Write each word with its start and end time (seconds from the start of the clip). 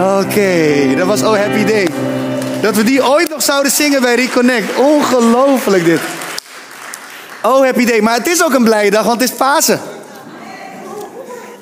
Oké, 0.00 0.94
dat 0.96 1.06
was 1.06 1.22
Oh 1.22 1.36
Happy 1.36 1.64
Day. 1.64 1.88
Dat 2.62 2.76
we 2.76 2.84
die 2.84 3.08
ooit 3.08 3.30
nog 3.30 3.42
zouden 3.42 3.72
zingen 3.72 4.02
bij 4.02 4.14
Reconnect. 4.14 4.76
Ongelooflijk 4.76 5.84
dit. 5.84 6.00
Oh 7.42 7.64
Happy 7.64 7.84
Day. 7.84 8.00
Maar 8.00 8.14
het 8.14 8.26
is 8.26 8.44
ook 8.44 8.54
een 8.54 8.64
blije 8.64 8.90
dag, 8.90 9.04
want 9.04 9.20
het 9.20 9.30
is 9.30 9.36
Pasen. 9.36 9.80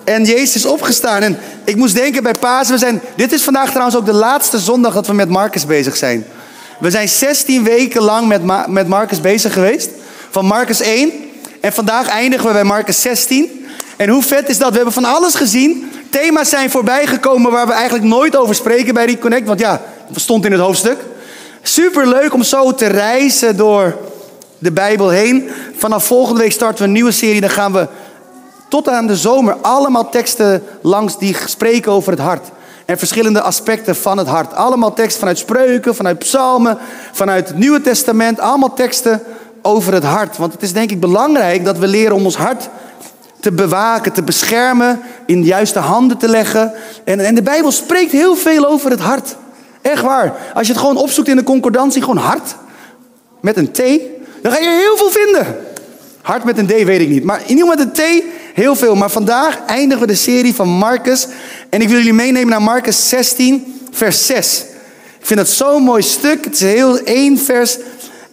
En 0.04 0.24
Jezus 0.24 0.54
is 0.54 0.66
opgestaan. 0.66 1.22
En 1.22 1.38
ik 1.64 1.77
moest 1.77 1.95
denken 1.95 2.22
bij 2.22 2.35
Pasen. 2.40 2.72
We 2.72 2.79
zijn, 2.79 3.01
dit 3.16 3.32
is 3.32 3.43
vandaag 3.43 3.69
trouwens 3.69 3.96
ook 3.96 4.07
de 4.07 4.12
laatste 4.12 4.59
zondag 4.59 4.95
dat 4.95 5.07
we 5.07 5.12
met 5.12 5.29
Marcus 5.29 5.66
bezig 5.66 5.96
zijn. 5.96 6.27
We 6.80 6.91
zijn 6.91 7.09
16 7.09 7.64
weken 7.64 8.02
lang 8.02 8.29
met, 8.29 8.68
met 8.68 8.89
Marcus 8.89 9.20
bezig 9.20 9.52
geweest. 9.52 9.91
Van 10.30 10.45
Marcus 10.45 10.80
1. 10.80 11.12
En 11.61 11.73
vandaag 11.73 12.09
eindigen 12.09 12.46
we 12.46 12.52
bij 12.52 12.64
Marcus 12.64 13.00
16. 13.00 13.66
En 13.96 14.09
hoe 14.09 14.23
vet 14.23 14.48
is 14.48 14.59
dat? 14.59 14.70
We 14.70 14.77
hebben 14.77 14.95
van 14.95 15.05
alles 15.05 15.34
gezien. 15.34 15.91
Thema's 16.11 16.48
zijn 16.48 16.70
voorbijgekomen 16.70 17.50
waar 17.50 17.66
we 17.66 17.72
eigenlijk 17.72 18.04
nooit 18.04 18.36
over 18.36 18.54
spreken 18.54 18.95
bij 18.95 19.07
Reconnect. 19.07 19.46
Want 19.46 19.61
ja, 19.61 19.80
het 20.07 20.21
stond 20.21 20.44
in 20.44 20.53
het 20.53 20.61
hoofdstuk. 20.61 20.99
Super 21.62 22.08
leuk 22.08 22.35
om 22.35 22.43
zo 22.43 22.75
te 22.75 22.86
reizen 22.86 23.57
door 23.57 23.96
de 24.58 24.72
Bijbel 24.72 25.08
heen. 25.08 25.50
Vanaf 25.76 26.04
volgende 26.04 26.40
week 26.40 26.52
starten 26.52 26.79
we 26.79 26.85
een 26.85 26.93
nieuwe 26.93 27.11
serie. 27.11 27.40
Dan 27.40 27.50
gaan 27.50 27.72
we 27.72 27.89
tot 28.68 28.89
aan 28.89 29.07
de 29.07 29.16
zomer 29.16 29.57
allemaal 29.61 30.08
teksten 30.08 30.63
langs 30.82 31.18
die 31.18 31.36
spreken 31.46 31.93
over 31.93 32.12
het 32.12 32.20
hart. 32.20 32.48
En 32.84 32.98
verschillende 32.98 33.41
aspecten 33.41 33.97
van 33.97 34.19
het 34.19 34.27
hart. 34.27 34.55
Allemaal 34.55 34.94
teksten 34.94 35.19
vanuit 35.19 35.38
spreuken, 35.38 35.94
vanuit 35.94 36.19
psalmen, 36.19 36.78
vanuit 37.12 37.48
het 37.48 37.58
Nieuwe 37.58 37.80
Testament. 37.80 38.41
Allemaal 38.41 38.75
teksten 38.75 39.22
over 39.62 39.92
het 39.92 40.05
hart. 40.05 40.36
Want 40.36 40.52
het 40.52 40.62
is 40.62 40.72
denk 40.72 40.91
ik 40.91 41.00
belangrijk 41.00 41.64
dat 41.64 41.78
we 41.78 41.86
leren 41.86 42.16
om 42.16 42.25
ons 42.25 42.36
hart 42.36 42.69
te 43.41 43.53
bewaken, 43.53 44.12
te 44.12 44.23
beschermen, 44.23 45.01
in 45.27 45.41
de 45.41 45.47
juiste 45.47 45.78
handen 45.78 46.17
te 46.17 46.28
leggen. 46.28 46.73
En, 47.05 47.20
en 47.20 47.34
de 47.34 47.42
Bijbel 47.42 47.73
spreekt 47.73 48.12
heel 48.12 48.37
veel 48.37 48.67
over 48.67 48.91
het 48.91 49.01
hart. 49.01 49.37
Echt 49.83 50.03
waar. 50.03 50.34
Als 50.55 50.67
je 50.67 50.73
het 50.73 50.83
gewoon 50.83 50.97
opzoekt 50.97 51.28
in 51.28 51.37
de 51.37 51.42
concordantie, 51.42 52.00
gewoon 52.00 52.17
hart, 52.17 52.55
met 53.41 53.56
een 53.56 53.70
T, 53.70 53.83
dan 54.42 54.53
ga 54.53 54.58
je 54.58 54.69
heel 54.69 54.97
veel 54.97 55.11
vinden. 55.11 55.56
Hart 56.22 56.45
met 56.45 56.58
een 56.58 56.67
D 56.67 56.84
weet 56.84 57.00
ik 57.00 57.08
niet, 57.08 57.25
maar 57.25 57.41
in 57.41 57.48
ieder 57.48 57.69
geval 57.69 57.84
met 57.84 57.98
een 57.98 58.20
T 58.20 58.25
heel 58.55 58.77
veel. 58.77 58.95
Maar 58.95 59.11
vandaag 59.11 59.58
eindigen 59.67 60.00
we 60.00 60.06
de 60.06 60.19
serie 60.19 60.55
van 60.55 60.69
Marcus. 60.69 61.27
En 61.70 61.80
ik 61.80 61.89
wil 61.89 61.97
jullie 61.97 62.12
meenemen 62.12 62.48
naar 62.48 62.62
Marcus 62.62 63.08
16, 63.08 63.80
vers 63.91 64.27
6. 64.27 64.64
Ik 65.19 65.27
vind 65.27 65.39
dat 65.39 65.48
zo'n 65.48 65.83
mooi 65.83 66.02
stuk. 66.02 66.45
Het 66.45 66.55
is 66.55 66.61
heel 66.61 66.98
één 66.98 67.39
vers. 67.39 67.78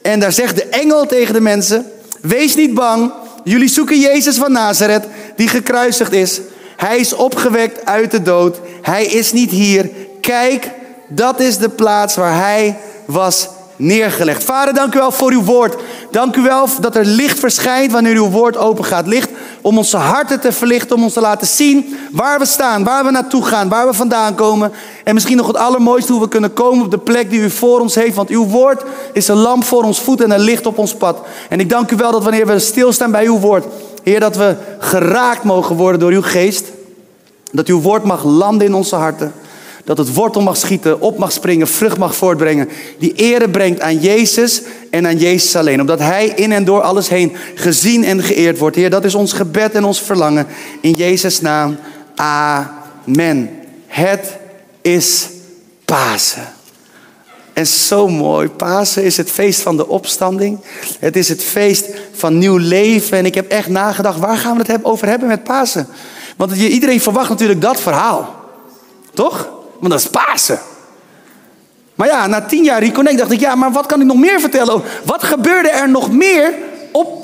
En 0.01 0.19
daar 0.19 0.31
zegt 0.31 0.55
de 0.55 0.65
engel 0.65 1.05
tegen 1.05 1.33
de 1.33 1.41
mensen: 1.41 1.85
Wees 2.21 2.55
niet 2.55 2.73
bang. 2.73 3.11
Jullie 3.45 3.67
zoeken 3.67 3.99
Jezus 3.99 4.37
van 4.37 4.51
Nazareth, 4.51 5.05
die 5.35 5.47
gekruisigd 5.47 6.11
is. 6.11 6.41
Hij 6.75 6.97
is 6.97 7.13
opgewekt 7.13 7.85
uit 7.85 8.11
de 8.11 8.21
dood. 8.21 8.59
Hij 8.81 9.05
is 9.05 9.31
niet 9.31 9.51
hier. 9.51 9.89
Kijk, 10.21 10.71
dat 11.07 11.39
is 11.39 11.57
de 11.57 11.69
plaats 11.69 12.15
waar 12.15 12.37
hij 12.37 12.77
was 13.05 13.49
neergelegd. 13.75 14.43
Vader, 14.43 14.73
dank 14.73 14.95
u 14.95 14.97
wel 14.97 15.11
voor 15.11 15.31
uw 15.31 15.43
woord. 15.43 15.75
Dank 16.11 16.35
u 16.35 16.41
wel 16.41 16.67
dat 16.81 16.95
er 16.95 17.05
licht 17.05 17.39
verschijnt 17.39 17.91
wanneer 17.91 18.15
uw 18.15 18.29
woord 18.29 18.57
open 18.57 18.85
gaat. 18.85 19.07
Licht 19.07 19.29
om 19.61 19.77
onze 19.77 19.97
harten 19.97 20.39
te 20.39 20.51
verlichten, 20.51 20.95
om 20.95 21.03
ons 21.03 21.13
te 21.13 21.21
laten 21.21 21.47
zien 21.47 21.97
waar 22.11 22.39
we 22.39 22.45
staan, 22.45 22.83
waar 22.83 23.05
we 23.05 23.11
naartoe 23.11 23.45
gaan, 23.45 23.69
waar 23.69 23.87
we 23.87 23.93
vandaan 23.93 24.35
komen. 24.35 24.71
En 25.03 25.13
misschien 25.13 25.37
nog 25.37 25.47
het 25.47 25.57
allermooiste 25.57 26.11
hoe 26.11 26.21
we 26.21 26.27
kunnen 26.27 26.53
komen 26.53 26.85
op 26.85 26.91
de 26.91 26.97
plek 26.97 27.29
die 27.29 27.39
u 27.39 27.49
voor 27.49 27.79
ons 27.79 27.95
heeft. 27.95 28.15
Want 28.15 28.29
uw 28.29 28.45
woord 28.45 28.83
is 29.13 29.27
een 29.27 29.37
lamp 29.37 29.63
voor 29.63 29.83
ons 29.83 30.01
voet 30.01 30.21
en 30.21 30.31
een 30.31 30.39
licht 30.39 30.65
op 30.65 30.77
ons 30.77 30.95
pad. 30.95 31.19
En 31.49 31.59
ik 31.59 31.69
dank 31.69 31.91
u 31.91 31.95
wel 31.95 32.11
dat 32.11 32.23
wanneer 32.23 32.47
we 32.47 32.59
stilstaan 32.59 33.11
bij 33.11 33.25
uw 33.25 33.39
woord, 33.39 33.65
Heer, 34.03 34.19
dat 34.19 34.35
we 34.35 34.55
geraakt 34.79 35.43
mogen 35.43 35.75
worden 35.75 35.99
door 35.99 36.11
uw 36.11 36.21
geest. 36.21 36.71
Dat 37.51 37.67
uw 37.67 37.81
woord 37.81 38.03
mag 38.03 38.23
landen 38.23 38.67
in 38.67 38.73
onze 38.73 38.95
harten. 38.95 39.33
Dat 39.85 39.97
het 39.97 40.13
wortel 40.13 40.41
mag 40.41 40.57
schieten, 40.57 41.01
op 41.01 41.17
mag 41.17 41.31
springen, 41.31 41.67
vrucht 41.67 41.97
mag 41.97 42.15
voortbrengen. 42.15 42.69
Die 42.97 43.13
ere 43.13 43.49
brengt 43.49 43.79
aan 43.79 43.99
Jezus 43.99 44.61
en 44.89 45.07
aan 45.07 45.17
Jezus 45.17 45.55
alleen. 45.55 45.79
Omdat 45.79 45.99
Hij 45.99 46.27
in 46.27 46.51
en 46.51 46.65
door 46.65 46.81
alles 46.81 47.09
heen 47.09 47.35
gezien 47.55 48.03
en 48.03 48.23
geëerd 48.23 48.57
wordt. 48.57 48.75
Heer, 48.75 48.89
dat 48.89 49.05
is 49.05 49.15
ons 49.15 49.33
gebed 49.33 49.73
en 49.73 49.83
ons 49.83 50.01
verlangen. 50.01 50.47
In 50.81 50.93
Jezus' 50.93 51.41
naam. 51.41 51.77
Amen. 52.15 53.49
Het 53.87 54.37
is 54.81 55.27
Pasen. 55.85 56.53
En 57.53 57.67
zo 57.67 58.07
mooi. 58.07 58.49
Pasen 58.49 59.03
is 59.03 59.17
het 59.17 59.31
feest 59.31 59.61
van 59.61 59.77
de 59.77 59.87
opstanding. 59.87 60.59
Het 60.99 61.15
is 61.15 61.29
het 61.29 61.43
feest 61.43 61.85
van 62.11 62.37
nieuw 62.37 62.57
leven. 62.57 63.17
En 63.17 63.25
ik 63.25 63.35
heb 63.35 63.51
echt 63.51 63.69
nagedacht, 63.69 64.19
waar 64.19 64.37
gaan 64.37 64.57
we 64.57 64.71
het 64.71 64.85
over 64.85 65.07
hebben 65.07 65.27
met 65.27 65.43
Pasen? 65.43 65.87
Want 66.37 66.55
iedereen 66.55 67.01
verwacht 67.01 67.29
natuurlijk 67.29 67.61
dat 67.61 67.81
verhaal. 67.81 68.35
Toch? 69.13 69.54
Want 69.79 69.91
dat 69.91 69.99
is 69.99 70.09
Pasen. 70.09 70.59
Maar 71.95 72.07
ja, 72.07 72.27
na 72.27 72.41
tien 72.41 72.63
jaar 72.63 72.79
Reconnect 72.79 73.17
dacht 73.17 73.31
ik, 73.31 73.39
ja, 73.39 73.55
maar 73.55 73.71
wat 73.71 73.85
kan 73.85 74.01
ik 74.01 74.05
nog 74.05 74.17
meer 74.17 74.39
vertellen? 74.39 74.81
Wat 75.05 75.23
gebeurde 75.23 75.69
er 75.69 75.89
nog 75.89 76.11
meer 76.11 76.53
op 76.91 77.21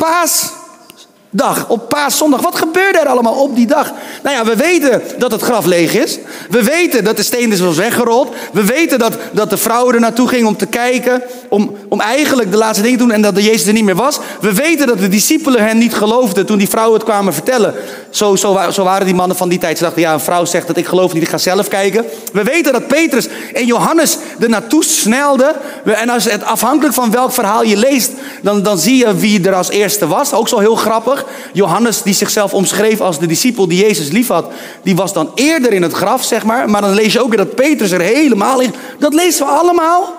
Paasdag, 1.36 1.70
op 1.70 1.90
Paaszondag? 1.90 2.42
Wat 2.42 2.56
gebeurde 2.56 3.00
er 3.00 3.08
allemaal 3.08 3.34
op 3.34 3.56
die 3.56 3.68
dag? 3.68 3.94
Nou 4.24 4.36
ja, 4.36 4.46
we 4.46 4.56
weten 4.56 5.02
dat 5.18 5.32
het 5.32 5.42
graf 5.42 5.66
leeg 5.66 5.94
is. 5.94 6.20
We 6.50 6.64
weten 6.64 7.04
dat 7.04 7.18
de 7.18 7.24
steen 7.24 7.52
is 7.52 7.60
was 7.60 7.78
weggerold. 7.78 8.36
We 8.54 8.64
weten 8.64 9.00
dat, 9.00 9.18
dat 9.32 9.50
de 9.50 9.58
vrouwen 9.58 9.94
er 9.94 10.00
naartoe 10.00 10.28
gingen 10.28 10.48
om 10.48 10.58
te 10.58 10.66
kijken, 10.66 11.24
om, 11.50 11.76
om 11.90 12.02
eigenlijk 12.02 12.52
de 12.52 12.58
laatste 12.58 12.84
dingen 12.84 12.98
te 12.98 13.04
doen 13.04 13.14
en 13.14 13.22
dat 13.22 13.36
de 13.36 13.44
Jezus 13.44 13.68
er 13.68 13.74
niet 13.74 13.84
meer 13.84 13.96
was. 13.96 14.20
We 14.42 14.54
weten 14.54 14.88
dat 14.88 15.00
de 15.00 15.08
discipelen 15.08 15.64
hen 15.66 15.78
niet 15.78 15.94
geloofden 15.94 16.46
toen 16.46 16.58
die 16.58 16.70
vrouwen 16.70 17.00
het 17.00 17.08
kwamen 17.08 17.34
vertellen. 17.34 17.74
Zo, 18.10 18.36
zo, 18.36 18.60
zo 18.72 18.84
waren 18.84 19.06
die 19.06 19.16
mannen 19.16 19.38
van 19.38 19.50
die 19.50 19.60
tijd. 19.60 19.78
Ze 19.78 19.84
dachten, 19.84 20.02
ja, 20.02 20.14
een 20.14 20.20
vrouw 20.20 20.46
zegt 20.46 20.68
dat 20.68 20.78
ik 20.78 20.86
geloof 20.86 21.14
niet, 21.14 21.24
ik 21.24 21.30
ga 21.30 21.38
zelf 21.38 21.68
kijken. 21.68 22.06
We 22.34 22.44
weten 22.44 22.74
dat 22.74 22.88
Petrus 22.88 23.28
en 23.54 23.66
Johannes 23.66 24.18
er 24.40 24.50
naartoe 24.50 24.84
snelden. 24.84 25.56
En 25.84 26.10
als 26.10 26.24
het 26.24 26.44
afhankelijk 26.44 26.94
van 26.94 27.12
welk 27.12 27.32
verhaal 27.32 27.64
je 27.64 27.78
leest, 27.78 28.12
dan, 28.42 28.64
dan 28.64 28.78
zie 28.78 28.98
je 28.98 29.16
wie 29.16 29.48
er 29.48 29.56
als 29.56 29.70
eerste 29.70 30.08
was. 30.08 30.34
Ook 30.34 30.48
zo 30.48 30.60
heel 30.60 30.76
grappig. 30.76 31.21
Johannes, 31.54 32.02
die 32.02 32.14
zichzelf 32.14 32.54
omschreef 32.54 33.02
als 33.02 33.20
de 33.20 33.26
discipel 33.26 33.68
die 33.68 33.86
Jezus 33.86 34.10
liefhad, 34.10 34.52
die 34.84 34.96
was 34.96 35.14
dan 35.14 35.32
eerder 35.36 35.74
in 35.74 35.82
het 35.82 35.94
graf, 35.94 36.24
zeg 36.24 36.44
maar. 36.44 36.70
Maar 36.70 36.82
dan 36.82 36.94
lees 36.94 37.14
je 37.14 37.22
ook 37.22 37.30
weer 37.30 37.38
dat 37.38 37.56
Petrus 37.56 37.92
er 37.92 38.02
helemaal 38.02 38.60
in. 38.60 38.74
Dat 39.00 39.14
lezen 39.14 39.46
we 39.46 39.52
allemaal 39.52 40.14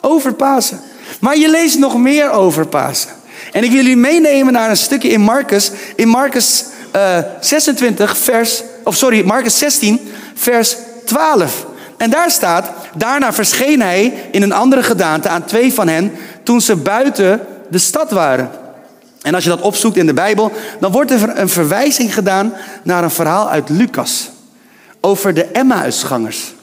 over 0.00 0.32
Pasen. 0.32 0.80
Maar 1.20 1.36
je 1.36 1.50
leest 1.50 1.78
nog 1.78 1.96
meer 1.96 2.30
over 2.30 2.66
Pasen. 2.66 3.10
En 3.52 3.64
ik 3.64 3.70
wil 3.70 3.80
jullie 3.80 3.96
meenemen 3.96 4.52
naar 4.52 4.70
een 4.70 4.76
stukje 4.76 5.08
in 5.08 5.20
Marcus. 5.20 5.70
In 5.96 6.08
Marcus 6.08 6.64
eh, 6.90 7.18
26, 7.40 8.18
vers. 8.18 8.62
Of 8.84 8.96
sorry, 8.96 9.24
Marcus 9.26 9.58
16, 9.58 10.12
vers 10.34 10.76
12. 11.04 11.66
En 11.96 12.10
daar 12.10 12.30
staat: 12.30 12.70
Daarna 12.94 13.32
verscheen 13.32 13.82
hij 13.82 14.28
in 14.30 14.42
een 14.42 14.52
andere 14.52 14.82
gedaante 14.82 15.28
aan 15.28 15.44
twee 15.44 15.72
van 15.72 15.88
hen. 15.88 16.12
toen 16.42 16.60
ze 16.60 16.76
buiten 16.76 17.46
de 17.70 17.78
stad 17.78 18.10
waren. 18.10 18.50
En 19.28 19.34
als 19.34 19.44
je 19.44 19.50
dat 19.50 19.60
opzoekt 19.60 19.96
in 19.96 20.06
de 20.06 20.14
Bijbel, 20.14 20.52
dan 20.80 20.92
wordt 20.92 21.10
er 21.10 21.38
een 21.38 21.48
verwijzing 21.48 22.14
gedaan 22.14 22.52
naar 22.82 23.04
een 23.04 23.10
verhaal 23.10 23.48
uit 23.48 23.68
Lucas. 23.68 24.30
Over 25.00 25.34
de 25.34 25.44
Emmausgangers. 25.44 26.54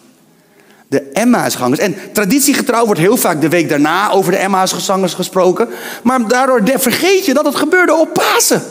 De 0.88 1.02
Emmausgangers. 1.14 1.80
En 1.80 1.96
traditiegetrouw 2.14 2.86
wordt 2.86 3.00
heel 3.00 3.18
vaak 3.18 3.42
de 3.42 3.50
week 3.50 3.70
daarna 3.70 4.12
over 4.12 4.32
de 4.32 4.38
Emmausgangers 4.38 5.14
gesproken. 5.14 5.70
Maar 6.04 6.28
daardoor 6.28 6.62
vergeet 6.66 7.26
je 7.26 7.34
dat 7.34 7.46
het 7.46 7.56
gebeurde 7.56 7.94
op 7.94 8.14
Pasen. 8.14 8.64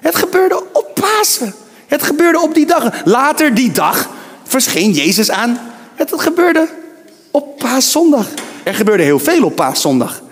Het 0.00 0.16
gebeurde 0.16 0.62
op 0.72 0.90
Pasen. 0.94 1.54
Het 1.86 2.02
gebeurde 2.02 2.40
op 2.40 2.54
die 2.54 2.66
dag. 2.66 2.90
Later 3.04 3.54
die 3.54 3.70
dag 3.70 4.08
verscheen 4.44 4.92
Jezus 4.92 5.30
aan. 5.30 5.58
Het 5.94 6.12
gebeurde 6.16 6.68
op 7.30 7.58
Paaszondag. 7.58 8.26
Er 8.62 8.74
gebeurde 8.74 9.02
heel 9.02 9.18
veel 9.18 9.44
op 9.44 9.56
Paaszondag. 9.56 10.22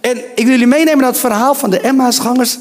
En 0.00 0.16
ik 0.16 0.44
wil 0.44 0.50
jullie 0.50 0.66
meenemen 0.66 0.98
naar 0.98 1.10
het 1.10 1.18
verhaal 1.18 1.54
van 1.54 1.70
de 1.70 1.80
Emmausgangers. 1.80 2.58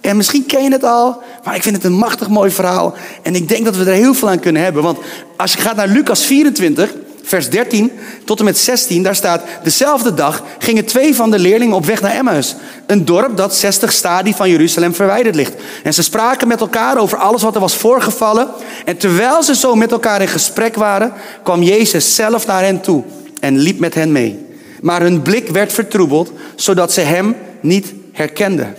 En 0.00 0.16
misschien 0.16 0.46
ken 0.46 0.62
je 0.62 0.70
het 0.70 0.84
al, 0.84 1.22
maar 1.44 1.54
ik 1.54 1.62
vind 1.62 1.76
het 1.76 1.84
een 1.84 1.92
machtig 1.92 2.28
mooi 2.28 2.50
verhaal. 2.50 2.94
En 3.22 3.34
ik 3.34 3.48
denk 3.48 3.64
dat 3.64 3.76
we 3.76 3.84
er 3.84 3.96
heel 3.96 4.14
veel 4.14 4.28
aan 4.28 4.40
kunnen 4.40 4.62
hebben. 4.62 4.82
Want 4.82 4.98
als 5.36 5.52
je 5.52 5.60
gaat 5.60 5.76
naar 5.76 5.88
Lucas 5.88 6.24
24, 6.24 6.94
vers 7.22 7.50
13 7.50 7.92
tot 8.24 8.38
en 8.38 8.44
met 8.44 8.58
16, 8.58 9.02
daar 9.02 9.14
staat... 9.14 9.42
Dezelfde 9.62 10.14
dag 10.14 10.42
gingen 10.58 10.84
twee 10.84 11.14
van 11.14 11.30
de 11.30 11.38
leerlingen 11.38 11.76
op 11.76 11.86
weg 11.86 12.00
naar 12.00 12.14
Emmaus. 12.14 12.54
Een 12.86 13.04
dorp 13.04 13.36
dat 13.36 13.54
60 13.54 13.92
stadie 13.92 14.34
van 14.34 14.50
Jeruzalem 14.50 14.94
verwijderd 14.94 15.34
ligt. 15.34 15.54
En 15.82 15.94
ze 15.94 16.02
spraken 16.02 16.48
met 16.48 16.60
elkaar 16.60 16.98
over 16.98 17.18
alles 17.18 17.42
wat 17.42 17.54
er 17.54 17.60
was 17.60 17.76
voorgevallen. 17.76 18.48
En 18.84 18.96
terwijl 18.96 19.42
ze 19.42 19.54
zo 19.54 19.74
met 19.74 19.92
elkaar 19.92 20.20
in 20.20 20.28
gesprek 20.28 20.74
waren, 20.74 21.12
kwam 21.42 21.62
Jezus 21.62 22.14
zelf 22.14 22.46
naar 22.46 22.62
hen 22.62 22.80
toe 22.80 23.02
en 23.40 23.58
liep 23.58 23.78
met 23.78 23.94
hen 23.94 24.12
mee. 24.12 24.43
Maar 24.84 25.00
hun 25.00 25.22
blik 25.22 25.48
werd 25.48 25.72
vertroebeld, 25.72 26.32
zodat 26.54 26.92
ze 26.92 27.00
hem 27.00 27.36
niet 27.60 27.92
herkenden. 28.12 28.76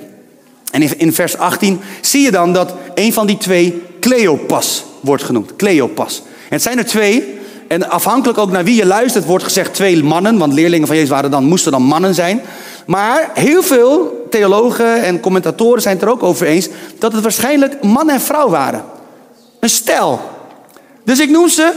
En 0.72 1.00
in, 1.00 1.14
vers 1.14 1.38
18 1.38 1.80
zie 2.02 2.22
je 2.22 2.32
dan 2.32 2.54
dat 2.54 2.74
een 2.96 3.14
van 3.14 3.28
die 3.28 3.38
twee 3.38 3.82
Cleopas 4.00 4.86
wordt 5.00 5.24
genoemd. 5.24 5.56
Cleopas. 5.56 6.22
En 6.26 6.50
het 6.50 6.62
zijn 6.62 6.78
er 6.78 6.86
twee. 6.86 7.40
En 7.68 7.90
afhankelijk 7.90 8.38
ook 8.38 8.52
naar 8.52 8.64
wie 8.64 8.76
je 8.76 8.86
luistert, 8.86 9.26
wordt 9.26 9.44
gezegd 9.44 9.74
twee 9.74 10.04
mannen. 10.04 10.38
Want 10.38 10.54
leerlingen 10.54 10.88
van 10.88 10.96
Jezus 10.96 11.12
waren 11.12 11.32
dan, 11.32 11.44
moesten 11.44 11.72
dan 11.72 11.84
mannen 11.84 12.14
zijn. 12.14 12.42
Maar 12.86 13.32
heel 13.34 13.64
veel 13.64 14.28
theologen 14.30 15.04
en 15.04 15.20
commentatoren 15.20 15.82
zijn 15.82 15.96
het 15.96 16.06
er 16.06 16.12
ook 16.12 16.24
over 16.24 16.48
eens 16.48 16.70
dat 17.00 17.14
het 17.14 17.22
waarschijnlijk 17.22 17.84
man 17.84 18.10
en 18.10 18.22
vrouw 18.22 18.50
waren. 18.50 18.84
Een 19.60 19.70
stel. 19.70 20.22
Dus 21.04 21.20
ik 21.20 21.30
noem 21.30 21.50
ze 21.50 21.74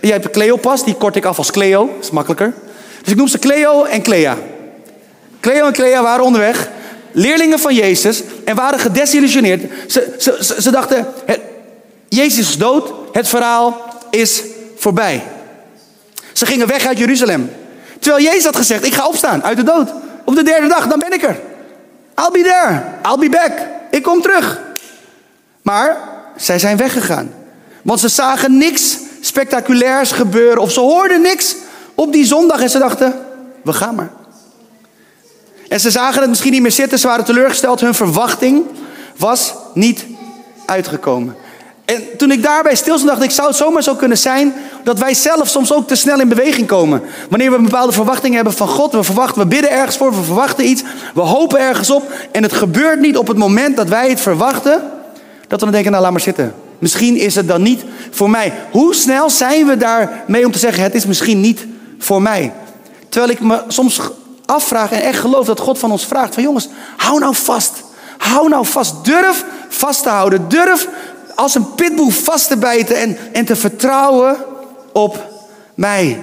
Jij 0.00 0.12
hebt 0.12 0.30
Cleopas, 0.30 0.84
die 0.84 0.94
kort 0.94 1.16
ik 1.16 1.24
af 1.24 1.38
als 1.38 1.50
Cleo. 1.50 1.90
Is 2.00 2.10
makkelijker. 2.10 2.54
Dus 3.02 3.12
ik 3.12 3.16
noem 3.16 3.28
ze 3.28 3.38
Cleo 3.38 3.84
en 3.84 4.02
Clea. 4.02 4.36
Cleo 5.40 5.66
en 5.66 5.72
Clea 5.72 6.02
waren 6.02 6.24
onderweg. 6.24 6.68
Leerlingen 7.12 7.58
van 7.58 7.74
Jezus. 7.74 8.22
En 8.44 8.56
waren 8.56 8.78
gedesillusioneerd. 8.78 9.62
Ze, 9.86 10.14
ze, 10.18 10.56
ze, 10.60 10.70
dachten, 10.70 11.06
Jezus 12.08 12.48
is 12.48 12.56
dood. 12.56 12.92
Het 13.12 13.28
verhaal 13.28 13.80
is 14.10 14.42
voorbij. 14.76 15.22
Ze 16.32 16.46
gingen 16.46 16.66
weg 16.66 16.86
uit 16.86 16.98
Jeruzalem. 16.98 17.50
Terwijl 17.98 18.24
Jezus 18.24 18.44
had 18.44 18.56
gezegd, 18.56 18.84
ik 18.84 18.94
ga 18.94 19.06
opstaan 19.06 19.44
uit 19.44 19.56
de 19.56 19.62
dood. 19.62 19.92
Op 20.24 20.34
de 20.34 20.42
derde 20.42 20.68
dag, 20.68 20.86
dan 20.86 20.98
ben 20.98 21.12
ik 21.12 21.22
er. 21.22 21.40
I'll 22.16 22.30
be 22.32 22.42
there. 22.42 22.82
I'll 23.02 23.18
be 23.18 23.28
back. 23.28 23.52
Ik 23.90 24.02
kom 24.02 24.22
terug. 24.22 24.60
Maar 25.62 25.96
zij 26.36 26.58
zijn 26.58 26.76
weggegaan. 26.76 27.32
Want 27.82 28.00
ze 28.00 28.08
zagen 28.08 28.58
niks 28.58 28.98
spectaculairs 29.20 30.12
gebeuren. 30.12 30.62
Of 30.62 30.72
ze 30.72 30.80
hoorden 30.80 31.20
niks 31.20 31.56
op 32.00 32.12
die 32.12 32.24
zondag. 32.24 32.60
En 32.60 32.70
ze 32.70 32.78
dachten, 32.78 33.14
we 33.62 33.72
gaan 33.72 33.94
maar. 33.94 34.10
En 35.68 35.80
ze 35.80 35.90
zagen 35.90 36.20
het 36.20 36.28
misschien 36.28 36.52
niet 36.52 36.62
meer 36.62 36.72
zitten. 36.72 36.98
Ze 36.98 37.06
waren 37.06 37.24
teleurgesteld. 37.24 37.80
Hun 37.80 37.94
verwachting 37.94 38.64
was 39.16 39.54
niet 39.74 40.06
uitgekomen. 40.66 41.36
En 41.84 42.02
toen 42.16 42.30
ik 42.30 42.42
daarbij 42.42 42.74
stilstond, 42.74 43.10
dacht 43.10 43.22
ik, 43.22 43.30
zou 43.30 43.48
het 43.48 43.56
zomaar 43.56 43.82
zo 43.82 43.94
kunnen 43.94 44.18
zijn 44.18 44.54
dat 44.84 44.98
wij 44.98 45.14
zelf 45.14 45.48
soms 45.48 45.72
ook 45.72 45.88
te 45.88 45.94
snel 45.94 46.20
in 46.20 46.28
beweging 46.28 46.66
komen. 46.66 47.02
Wanneer 47.28 47.50
we 47.50 47.56
een 47.56 47.64
bepaalde 47.64 47.92
verwachting 47.92 48.34
hebben 48.34 48.52
van 48.52 48.68
God, 48.68 48.92
we 48.92 49.02
verwachten, 49.02 49.42
we 49.42 49.48
bidden 49.48 49.70
ergens 49.70 49.96
voor, 49.96 50.10
we 50.14 50.22
verwachten 50.22 50.68
iets, 50.68 50.82
we 51.14 51.20
hopen 51.20 51.60
ergens 51.60 51.90
op 51.90 52.12
en 52.32 52.42
het 52.42 52.52
gebeurt 52.52 53.00
niet 53.00 53.16
op 53.16 53.28
het 53.28 53.36
moment 53.36 53.76
dat 53.76 53.88
wij 53.88 54.08
het 54.08 54.20
verwachten, 54.20 54.82
dat 55.48 55.58
we 55.58 55.64
dan 55.64 55.70
denken, 55.70 55.90
nou 55.90 56.02
laat 56.02 56.12
maar 56.12 56.20
zitten. 56.20 56.54
Misschien 56.78 57.16
is 57.16 57.34
het 57.34 57.48
dan 57.48 57.62
niet 57.62 57.84
voor 58.10 58.30
mij. 58.30 58.52
Hoe 58.70 58.94
snel 58.94 59.30
zijn 59.30 59.66
we 59.66 59.76
daarmee 59.76 60.46
om 60.46 60.52
te 60.52 60.58
zeggen, 60.58 60.82
het 60.82 60.94
is 60.94 61.06
misschien 61.06 61.40
niet 61.40 61.66
voor 62.00 62.22
mij? 62.22 62.52
Terwijl 63.08 63.32
ik 63.32 63.40
me 63.40 63.62
soms 63.68 64.00
afvraag 64.46 64.92
en 64.92 65.02
echt 65.02 65.18
geloof 65.18 65.46
dat 65.46 65.60
God 65.60 65.78
van 65.78 65.90
ons 65.90 66.06
vraagt, 66.06 66.34
van 66.34 66.42
jongens, 66.42 66.68
hou 66.96 67.18
nou 67.18 67.34
vast. 67.34 67.72
Hou 68.18 68.48
nou 68.48 68.66
vast. 68.66 69.04
Durf 69.04 69.44
vast 69.68 70.02
te 70.02 70.08
houden. 70.08 70.48
Durf 70.48 70.88
als 71.34 71.54
een 71.54 71.74
pitboel 71.74 72.10
vast 72.10 72.48
te 72.48 72.56
bijten 72.56 72.96
en, 72.96 73.18
en 73.32 73.44
te 73.44 73.56
vertrouwen 73.56 74.36
op 74.92 75.26
mij. 75.74 76.22